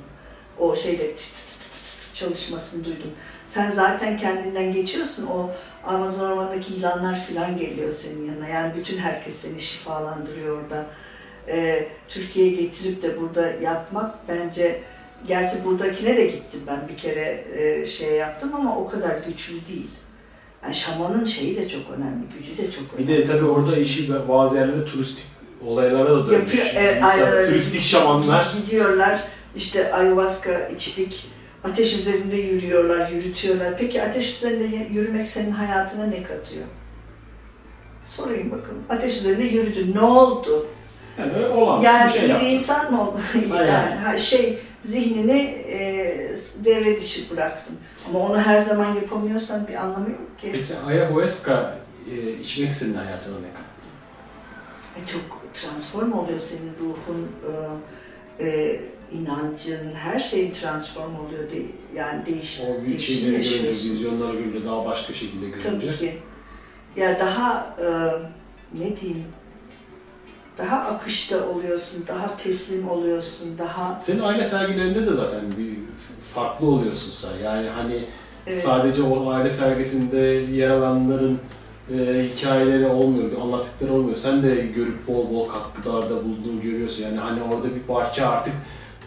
O 0.58 0.76
şeyde 0.76 1.14
tıt 1.14 1.24
tıt 1.24 1.60
tıt 1.60 2.04
tıt 2.06 2.14
çalışmasını 2.14 2.84
duydum. 2.84 3.10
Sen 3.56 3.70
zaten 3.70 4.18
kendinden 4.18 4.72
geçiyorsun. 4.72 5.26
O 5.26 5.50
Amazon 5.84 6.30
ormanındaki 6.30 6.72
yılanlar 6.72 7.20
falan 7.20 7.58
geliyor 7.58 7.92
senin 7.92 8.26
yanına. 8.26 8.48
Yani 8.48 8.72
bütün 8.76 8.98
herkes 8.98 9.34
seni 9.34 9.60
şifalandırıyor 9.60 10.62
orada. 10.62 10.86
E, 11.48 11.88
Türkiye'ye 12.08 12.52
getirip 12.52 13.02
de 13.02 13.20
burada 13.20 13.46
yapmak 13.46 14.28
bence 14.28 14.80
Gerçi 15.28 15.64
buradakine 15.64 16.16
de 16.16 16.26
gittim 16.26 16.60
ben 16.66 16.88
bir 16.88 16.96
kere 16.96 17.44
e, 17.56 17.86
şey 17.86 18.12
yaptım 18.12 18.50
ama 18.54 18.78
o 18.78 18.88
kadar 18.88 19.18
güçlü 19.28 19.54
değil. 19.54 19.90
Yani 20.62 20.74
şamanın 20.74 21.24
şeyi 21.24 21.56
de 21.56 21.68
çok 21.68 21.82
önemli, 21.96 22.24
gücü 22.38 22.56
de 22.56 22.70
çok 22.70 22.98
Bir 22.98 23.04
önemli. 23.08 23.28
de 23.28 23.32
tabii 23.32 23.44
orada 23.44 23.76
işi 23.76 24.28
bazı 24.28 24.56
yerlerde 24.56 24.84
turistik 24.84 25.26
olaylara 25.66 26.10
da 26.10 26.30
dönmüş. 26.30 26.54
Yapıyor, 26.54 26.66
evet, 26.76 27.02
aynen 27.02 27.32
öyle. 27.32 27.48
Turistik 27.48 27.82
şamanlar. 27.82 28.52
Gidiyorlar, 28.60 29.20
işte 29.56 29.94
ayahuasca 29.94 30.68
içtik, 30.68 31.26
ateş 31.70 31.94
üzerinde 31.94 32.36
yürüyorlar, 32.36 33.10
yürütüyorlar. 33.10 33.78
Peki 33.78 34.02
ateş 34.02 34.36
üzerinde 34.36 34.76
yürümek 34.92 35.28
senin 35.28 35.50
hayatına 35.50 36.06
ne 36.06 36.22
katıyor? 36.22 36.64
Sorayım 38.02 38.50
bakalım. 38.50 38.82
Ateş 38.90 39.16
üzerinde 39.16 39.44
yürüdün, 39.44 39.94
ne 39.94 40.00
oldu? 40.00 40.66
Yani 41.18 41.46
olan 41.46 41.82
Yani 41.82 42.14
bir 42.14 42.18
şey 42.18 42.28
iyi 42.28 42.40
bir 42.40 42.46
insan 42.46 42.92
mı 42.92 43.02
oldun? 43.02 43.20
Yani 43.56 44.20
şey 44.20 44.58
zihnini 44.84 45.40
e, 45.68 46.36
devre 46.64 47.00
dışı 47.00 47.30
bıraktın. 47.30 47.76
Ama 48.08 48.18
onu 48.18 48.40
her 48.40 48.62
zaman 48.62 48.94
yapamıyorsan 48.94 49.68
bir 49.68 49.74
anlamı 49.74 50.10
yok 50.10 50.38
ki. 50.38 50.48
Peki 50.52 50.74
ayahuasca 50.86 51.78
e, 52.10 52.32
içmek 52.32 52.72
senin 52.72 52.94
hayatına 52.94 53.36
ne 53.36 53.52
kattı? 53.52 53.88
E, 54.96 55.06
çok 55.06 55.52
transform 55.54 56.12
oluyor 56.12 56.38
senin 56.38 56.72
ruhun, 56.80 57.28
e, 58.40 58.46
e, 58.48 58.80
inancın, 59.12 59.90
her 59.94 60.18
şeyin 60.18 60.52
transform 60.52 61.14
oluyor. 61.26 61.50
De, 61.50 61.62
yani 61.94 62.26
değiş, 62.26 62.60
O 62.64 62.82
büyük 62.82 62.88
değişim 62.88 63.14
şeyleri 63.14 63.42
görünce, 63.42 63.68
vizyonları 63.68 64.36
görünce, 64.36 64.64
daha 64.64 64.84
başka 64.84 65.14
şekilde 65.14 65.46
görünce. 65.48 65.68
Tabii 65.70 65.96
ki. 65.96 66.18
Ya 66.96 67.18
daha 67.18 67.76
e, 67.80 67.88
ne 68.78 68.96
diyeyim, 69.00 69.24
daha 70.58 70.76
akışta 70.76 71.48
oluyorsun, 71.48 72.04
daha 72.08 72.36
teslim 72.36 72.88
oluyorsun, 72.88 73.58
daha 73.58 74.00
Senin 74.00 74.20
aile 74.20 74.44
sergilerinde 74.44 75.06
de 75.06 75.12
zaten 75.12 75.40
bir 75.58 75.76
farklı 76.34 76.66
oluyorsun 76.66 77.10
sen. 77.10 77.44
Yani 77.44 77.68
hani 77.68 78.04
evet, 78.46 78.62
sadece 78.62 79.02
o 79.02 79.30
aile 79.30 79.50
sergisinde 79.50 80.18
yer 80.56 80.70
alanların 80.70 81.38
e, 81.90 82.28
hikayeleri 82.34 82.86
olmuyor, 82.86 83.30
anlattıkları 83.42 83.92
olmuyor. 83.92 84.16
Sen 84.16 84.42
de 84.42 84.54
görüp 84.54 85.08
bol 85.08 85.30
bol 85.30 85.48
katkılarda 85.48 86.24
bulduğunu 86.24 86.62
görüyorsun. 86.62 87.02
Yani 87.04 87.18
hani 87.18 87.42
orada 87.42 87.74
bir 87.74 87.80
parça 87.80 88.28
artık 88.28 88.54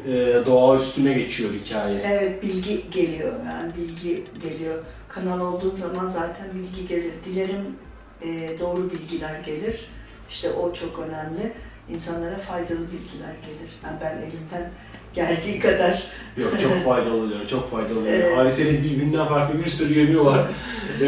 e, 0.08 0.46
doğa 0.46 0.78
üstüne 0.78 1.14
geçiyor 1.14 1.50
hikaye. 1.54 2.02
Evet, 2.06 2.44
bilgi 2.44 2.90
geliyor 2.92 3.34
yani 3.46 3.72
bilgi 3.78 4.24
geliyor. 4.44 4.84
Kanal 5.08 5.40
olduğun 5.40 5.76
zaman 5.76 6.08
zaten 6.08 6.48
bilgi 6.54 6.88
gelir. 6.88 7.14
Dilerim 7.26 7.76
e, 8.22 8.60
doğru 8.60 8.92
bilgiler 8.92 9.40
gelir. 9.40 9.90
İşte 10.30 10.52
o 10.52 10.74
çok 10.74 11.00
önemli. 11.00 11.54
İnsanlara 11.94 12.38
faydalı 12.38 12.80
bilgiler 12.92 13.34
gelir. 13.46 13.72
Yani 13.84 13.98
ben 14.02 14.18
elimden 14.18 14.72
geldiği 15.16 15.60
kadar 15.60 16.04
Yok 16.38 16.52
çok 16.64 16.84
faydalı 16.86 17.16
oluyor, 17.16 17.48
çok 17.48 17.72
faydalı 17.72 18.00
oluyor. 18.00 18.14
Evet. 18.14 18.38
Hadisenin 18.38 18.84
birbirinden 18.84 19.26
farklı 19.28 19.60
bir 19.60 19.70
sürü 19.70 20.00
yönü 20.00 20.26
var. 20.26 20.42
E, 21.02 21.06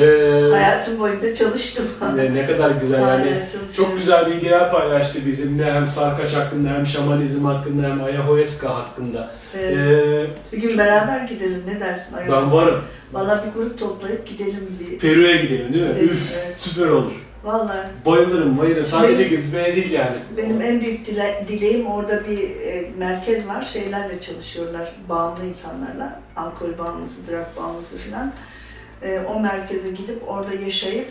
hayatım 0.52 1.00
boyunca 1.00 1.34
çalıştım. 1.34 1.86
ne, 2.16 2.34
ne 2.36 2.46
kadar 2.46 2.72
güzel 2.72 3.02
yani. 3.02 3.12
Aynen. 3.12 3.48
Çok 3.78 3.98
güzel 3.98 4.28
bilgiler 4.32 4.72
paylaştı 4.72 5.20
bizimle 5.26 5.74
hem 5.74 5.88
sarkaç 5.88 6.34
hakkında 6.36 6.70
hem 6.70 6.88
şamanizm 6.88 7.46
hakkında 7.46 7.88
hem 7.88 8.04
ayahuasca 8.04 8.70
hakkında. 8.70 9.32
Evet. 9.60 9.78
Ee, 9.78 10.28
bir 10.52 10.58
gün 10.58 10.78
beraber 10.78 11.22
gidelim 11.28 11.64
ne 11.68 11.80
dersin? 11.80 12.16
ben 12.18 12.22
Ayahuasca? 12.32 12.58
varım. 12.58 12.82
Valla 13.14 13.46
bir 13.48 13.52
grup 13.60 13.78
toplayıp 13.80 14.28
gidelim 14.28 14.78
bir. 14.80 15.00
Peru'ya 15.00 15.36
gidelim 15.36 15.74
değil 15.74 15.86
mi? 15.86 15.94
Gidelim, 15.94 16.10
Üf, 16.14 16.34
evet. 16.46 16.58
süper 16.58 16.88
olur. 16.88 17.12
Valla 17.44 17.90
Bayılırım, 18.06 18.58
bayılırım. 18.58 18.86
Sadece 18.86 19.20
Benim- 19.20 19.30
gezmeye 19.30 19.76
değil 19.76 19.92
yani. 19.92 20.16
benim 20.38 20.62
en 20.62 20.82
büyük 20.82 21.08
dile- 21.08 21.46
dileğim 21.48 21.88
orada 21.88 22.28
bir 22.28 22.56
e, 22.56 22.92
merkez 22.98 23.48
var. 23.48 23.64
Şeylerle 23.64 24.20
çalışıyorlar, 24.22 24.92
bağımlı 25.10 25.46
insanlarla. 25.46 26.20
Alkol 26.36 26.78
bağımlısı, 26.78 27.28
drug 27.32 27.46
bağımlısı 27.58 27.98
falan. 27.98 28.32
E, 29.02 29.20
o 29.20 29.40
merkeze 29.40 29.90
gidip 29.92 30.24
orada 30.30 30.54
yaşayıp 30.54 31.08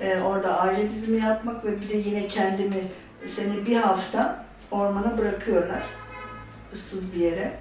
e, 0.00 0.20
orada 0.20 0.60
aile 0.60 0.90
dizimi 0.90 1.20
yapmak 1.24 1.64
ve 1.64 1.80
bir 1.80 1.88
de 1.88 1.96
yine 1.96 2.28
kendimi 2.28 2.82
seni 3.24 3.66
bir 3.66 3.76
hafta 3.76 4.44
ormana 4.70 5.18
bırakıyorlar. 5.18 5.82
ıssız 6.72 7.14
bir 7.14 7.20
yere. 7.20 7.52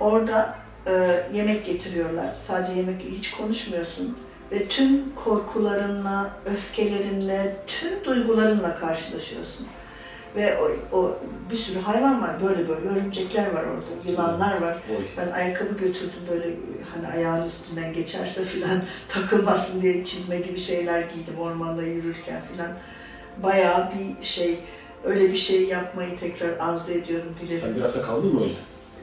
Orada 0.00 0.54
e, 0.86 1.22
yemek 1.34 1.66
getiriyorlar. 1.66 2.34
Sadece 2.46 2.72
yemek 2.72 3.02
hiç 3.02 3.30
konuşmuyorsun. 3.30 4.18
Ve 4.52 4.68
tüm 4.68 5.14
korkularınla, 5.14 6.30
öfkelerinle, 6.46 7.56
tüm 7.66 8.04
duygularınla 8.04 8.78
karşılaşıyorsun. 8.78 9.66
Ve 10.36 10.58
o, 10.58 10.96
o 10.96 11.18
bir 11.50 11.56
sürü 11.56 11.78
hayvan 11.78 12.22
var, 12.22 12.42
böyle 12.42 12.68
böyle 12.68 12.88
örümcekler 12.88 13.46
var 13.46 13.64
orada, 13.64 14.10
yılanlar 14.10 14.60
var. 14.60 14.76
Oy. 14.90 15.04
Ben 15.16 15.32
ayakkabı 15.32 15.78
götürdüm 15.78 16.20
böyle 16.30 16.54
hani 16.94 17.08
ayağın 17.08 17.46
üstünden 17.46 17.92
geçerse 17.92 18.44
filan 18.44 18.82
takılmasın 19.08 19.82
diye 19.82 20.04
çizme 20.04 20.38
gibi 20.38 20.58
şeyler 20.58 21.00
giydim 21.00 21.38
ormanda 21.40 21.82
yürürken 21.82 22.42
filan. 22.52 22.70
Bayağı 23.42 23.92
bir 23.92 24.24
şey, 24.24 24.58
öyle 25.04 25.32
bir 25.32 25.36
şey 25.36 25.64
yapmayı 25.64 26.18
tekrar 26.18 26.58
arzu 26.58 26.92
ediyorum, 26.92 27.34
dilerim. 27.40 27.60
Sen 27.60 27.76
bir 27.76 27.80
hafta 27.80 28.02
kaldın 28.02 28.34
mı 28.34 28.42
öyle? 28.42 28.54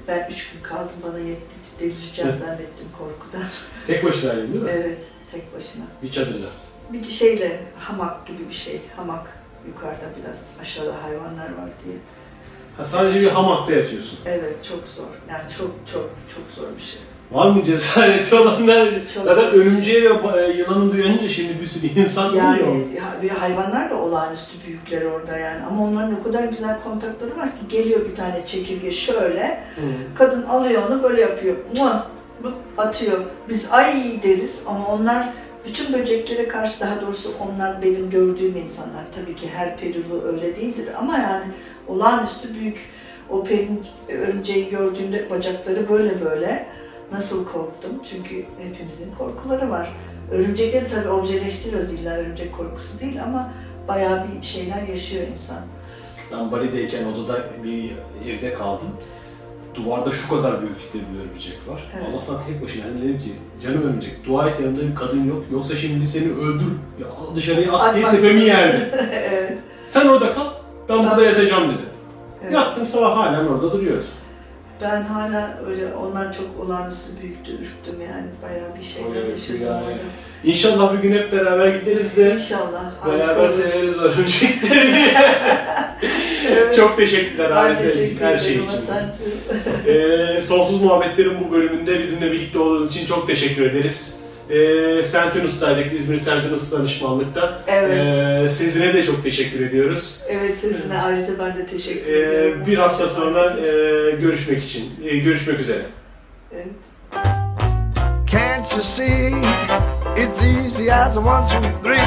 Ben 0.07 0.29
üç 0.31 0.51
gün 0.51 0.61
kaldım, 0.61 0.95
bana 1.03 1.19
yetti, 1.19 1.55
delireceğim 1.79 2.35
zannettim 2.35 2.87
korkudan. 2.97 3.47
Tek 3.87 4.03
başınaydın 4.03 4.53
değil 4.53 4.63
mi? 4.63 4.71
Evet, 4.73 4.97
tek 5.31 5.55
başına. 5.55 5.83
Bir 6.03 6.11
çadırda. 6.11 6.47
bir 6.93 7.03
şeyle 7.03 7.59
hamak 7.79 8.27
gibi 8.27 8.49
bir 8.49 8.53
şey. 8.53 8.81
Hamak 8.95 9.37
yukarıda 9.67 10.05
biraz 10.21 10.35
aşağıda 10.61 11.03
hayvanlar 11.03 11.45
var 11.45 11.69
diye. 11.85 11.95
Ha, 12.77 12.83
sadece 12.83 13.21
bir 13.21 13.27
hamakta 13.27 13.73
yatıyorsun. 13.73 14.19
Evet 14.25 14.55
çok 14.63 14.87
zor. 14.87 15.03
Yani 15.29 15.41
çok 15.57 15.71
çok 15.93 16.09
çok 16.35 16.43
zor 16.55 16.77
bir 16.77 16.83
şey. 16.83 16.99
Var 17.31 17.51
mı 17.51 17.63
cesareti 17.63 18.35
olanlar? 18.35 18.89
Çok 19.15 19.23
Zaten 19.23 19.41
zor. 19.49 19.53
örümceği 19.57 20.03
ve 20.03 20.09
ba- 20.09 20.57
yılanı 20.57 20.91
duyunca 20.91 21.29
şimdi 21.29 21.61
bir 21.61 21.65
sürü 21.65 21.87
insan 21.87 22.35
Yani 22.35 22.87
ve 23.23 23.27
hayvanlar 23.29 23.89
da 23.89 23.95
olağanüstü 24.01 24.53
büyükler 24.67 25.01
orada 25.01 25.37
yani. 25.37 25.65
Ama 25.65 25.83
onların 25.83 26.19
o 26.19 26.23
kadar 26.23 26.43
güzel 26.43 26.77
kontakları 26.83 27.37
var 27.37 27.49
ki 27.51 27.67
geliyor 27.69 28.05
bir 28.09 28.15
tane 28.15 28.45
çekirge 28.45 28.91
şöyle. 28.91 29.63
Hı. 29.75 29.81
Kadın 30.15 30.43
alıyor 30.43 30.81
onu 30.89 31.03
böyle 31.03 31.21
yapıyor. 31.21 31.55
Mua! 31.77 32.07
Atıyor. 32.77 33.19
Biz 33.49 33.71
ay 33.71 34.23
deriz 34.23 34.63
ama 34.67 34.87
onlar 34.87 35.29
bütün 35.65 35.93
böceklere 35.93 36.47
karşı 36.47 36.79
daha 36.79 37.01
doğrusu 37.01 37.33
onlar 37.39 37.81
benim 37.81 38.09
gördüğüm 38.09 38.57
insanlar. 38.57 39.03
Tabii 39.15 39.35
ki 39.35 39.49
her 39.55 39.77
perulu 39.77 40.23
öyle 40.23 40.55
değildir 40.55 40.89
ama 40.97 41.17
yani 41.17 41.45
olağanüstü 41.87 42.53
büyük 42.53 42.89
o 43.29 43.43
perin 43.43 43.85
örümceği 44.09 44.69
gördüğümde 44.69 45.29
bacakları 45.29 45.89
böyle 45.89 46.25
böyle 46.25 46.65
nasıl 47.11 47.45
korktum 47.45 47.91
çünkü 48.03 48.45
hepimizin 48.57 49.13
korkuları 49.17 49.69
var. 49.69 49.89
Örümcekleri 50.31 50.87
tabii 50.87 51.09
objeleştiriyoruz 51.09 51.93
illa 51.93 52.15
örümcek 52.15 52.57
korkusu 52.57 52.99
değil 52.99 53.23
ama 53.23 53.53
bayağı 53.87 54.25
bir 54.27 54.47
şeyler 54.47 54.87
yaşıyor 54.87 55.27
insan. 55.27 55.59
Ben 56.31 56.51
Bali'deyken 56.51 57.03
odada 57.05 57.43
bir 57.63 57.91
evde 58.29 58.53
kaldım. 58.53 58.89
Duvarda 59.75 60.11
şu 60.11 60.29
kadar 60.29 60.61
büyüklükte 60.61 60.99
bir 60.99 61.19
örümcek 61.29 61.57
var. 61.67 61.83
Evet. 61.97 62.05
Allah'tan 62.13 62.43
tek 62.47 62.63
başına. 62.63 62.85
Yani 62.87 63.01
dedim 63.03 63.19
ki 63.19 63.31
canım 63.63 63.81
örümcek 63.83 64.25
dua 64.25 64.49
et 64.49 64.59
yanımda 64.59 64.81
bir 64.81 64.95
kadın 64.95 65.27
yok. 65.27 65.43
Yoksa 65.51 65.75
şimdi 65.75 66.07
seni 66.07 66.31
öldür. 66.33 66.71
Ya 67.01 67.07
dışarıya 67.35 67.73
at 67.73 67.95
diye 67.95 68.11
tepemi 68.11 68.43
yerdi. 68.43 68.89
evet. 69.29 69.57
Sen 69.87 70.05
orada 70.07 70.33
kal. 70.33 70.45
Ben 70.89 70.99
burada 70.99 71.17
Ben- 71.17 71.23
yatacağım 71.23 71.63
dedi. 71.63 71.81
evet. 72.43 72.53
Yattım 72.53 72.87
sabah 72.87 73.17
halen 73.17 73.45
orada 73.47 73.71
duruyordu. 73.71 74.05
Ben 74.81 75.01
hala 75.01 75.59
öyle 75.67 75.93
onlar 75.95 76.33
çok 76.33 76.45
olağanüstü 76.65 77.21
büyüktü, 77.21 77.51
ürktüm 77.51 78.01
yani 78.01 78.25
bayağı 78.43 78.75
bir 78.79 78.83
şeyler 78.83 79.15
Evet, 79.15 79.29
yaşadım 79.29 79.61
yani. 79.67 79.83
orada. 79.85 79.97
İnşallah 80.43 80.93
bir 80.93 80.99
gün 80.99 81.13
hep 81.13 81.31
beraber 81.31 81.67
gideriz 81.79 82.17
de 82.17 82.33
İnşallah. 82.33 82.83
beraber 83.07 83.47
severiz 83.47 84.01
örümcekleri. 84.01 85.11
Çok 86.75 86.97
teşekkürler 86.97 87.51
Halise 87.51 87.83
teşekkür 87.83 88.25
her 88.25 88.39
şey 88.39 88.55
için. 88.55 88.69
Ee, 89.87 90.41
Sonsuz 90.41 90.81
Muhabbetlerin 90.81 91.37
bu 91.47 91.51
bölümünde 91.51 91.99
bizimle 91.99 92.31
birlikte 92.31 92.59
olduğunuz 92.59 92.91
için 92.95 93.05
çok 93.05 93.27
teşekkür 93.27 93.61
ederiz. 93.69 94.19
Ee, 94.49 95.03
Sentinus'taydık, 95.03 95.93
İzmir 95.99 96.17
Sentinus 96.17 96.71
danışmanlıkta. 96.71 97.61
Evet. 97.67 97.97
Ee, 98.45 98.49
sizlere 98.49 98.93
de 98.93 99.03
çok 99.03 99.23
teşekkür 99.23 99.65
ediyoruz. 99.65 100.23
Evet 100.29 100.57
sesine 100.57 101.01
ayrıca 101.01 101.33
ben 101.39 101.57
de 101.57 101.65
teşekkür 101.65 102.11
Ee, 102.13 102.19
ediyorum. 102.19 102.63
bir 102.67 102.77
hafta 102.77 103.07
sonra 103.07 103.57
e, 103.59 103.71
görüşmek 104.21 104.63
için, 104.63 104.83
e, 105.05 105.17
görüşmek 105.17 105.59
üzere. 105.59 105.81
Evet. 106.55 106.67
Can't 108.31 108.71
you 108.73 108.81
see? 108.81 109.33
It's 110.17 110.41
easy 110.41 110.91
as 110.91 111.17
one, 111.17 111.45
two, 111.45 111.61
three. 111.83 112.01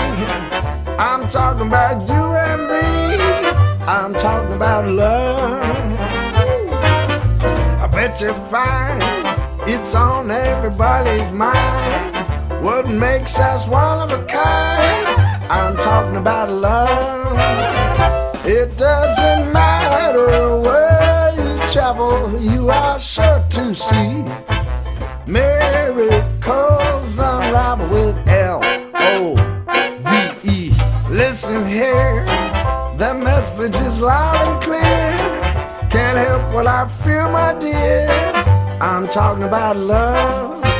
I'm 0.98 1.28
talking 1.32 1.72
about 1.74 2.08
you 2.08 2.24
and 2.24 2.60
me. 2.60 3.31
I'm 3.86 4.14
talking 4.14 4.54
about 4.54 4.86
love. 4.86 5.62
I 7.80 7.88
bet 7.90 8.20
you 8.20 8.32
find 8.50 9.02
it's 9.68 9.94
on 9.94 10.30
everybody's 10.30 11.30
mind. 11.30 12.16
What 12.64 12.88
makes 12.88 13.38
us 13.38 13.66
one 13.66 14.00
of 14.00 14.12
a 14.12 14.24
kind? 14.26 15.06
I'm 15.50 15.76
talking 15.76 16.16
about 16.16 16.48
love. 16.50 17.36
It 18.46 18.76
doesn't 18.76 19.52
matter 19.52 20.60
where 20.60 21.32
you 21.36 21.58
travel, 21.72 22.40
you 22.40 22.70
are 22.70 23.00
sure 23.00 23.42
to 23.50 23.74
see. 23.74 24.24
Miracles 25.26 27.18
unravel 27.18 27.88
with 27.88 28.28
L 28.28 28.60
O 28.94 29.34
V 30.00 30.50
E. 30.50 30.72
Listen 31.08 31.66
here, 31.66 32.24
the 33.02 33.14
message 33.14 33.74
is 33.80 34.00
loud 34.00 34.46
and 34.46 34.62
clear. 34.62 35.90
Can't 35.90 36.18
help 36.24 36.54
what 36.54 36.68
I 36.68 36.86
feel, 37.02 37.28
my 37.32 37.52
dear. 37.58 38.06
I'm 38.80 39.08
talking 39.08 39.42
about 39.42 39.76
love. 39.76 40.71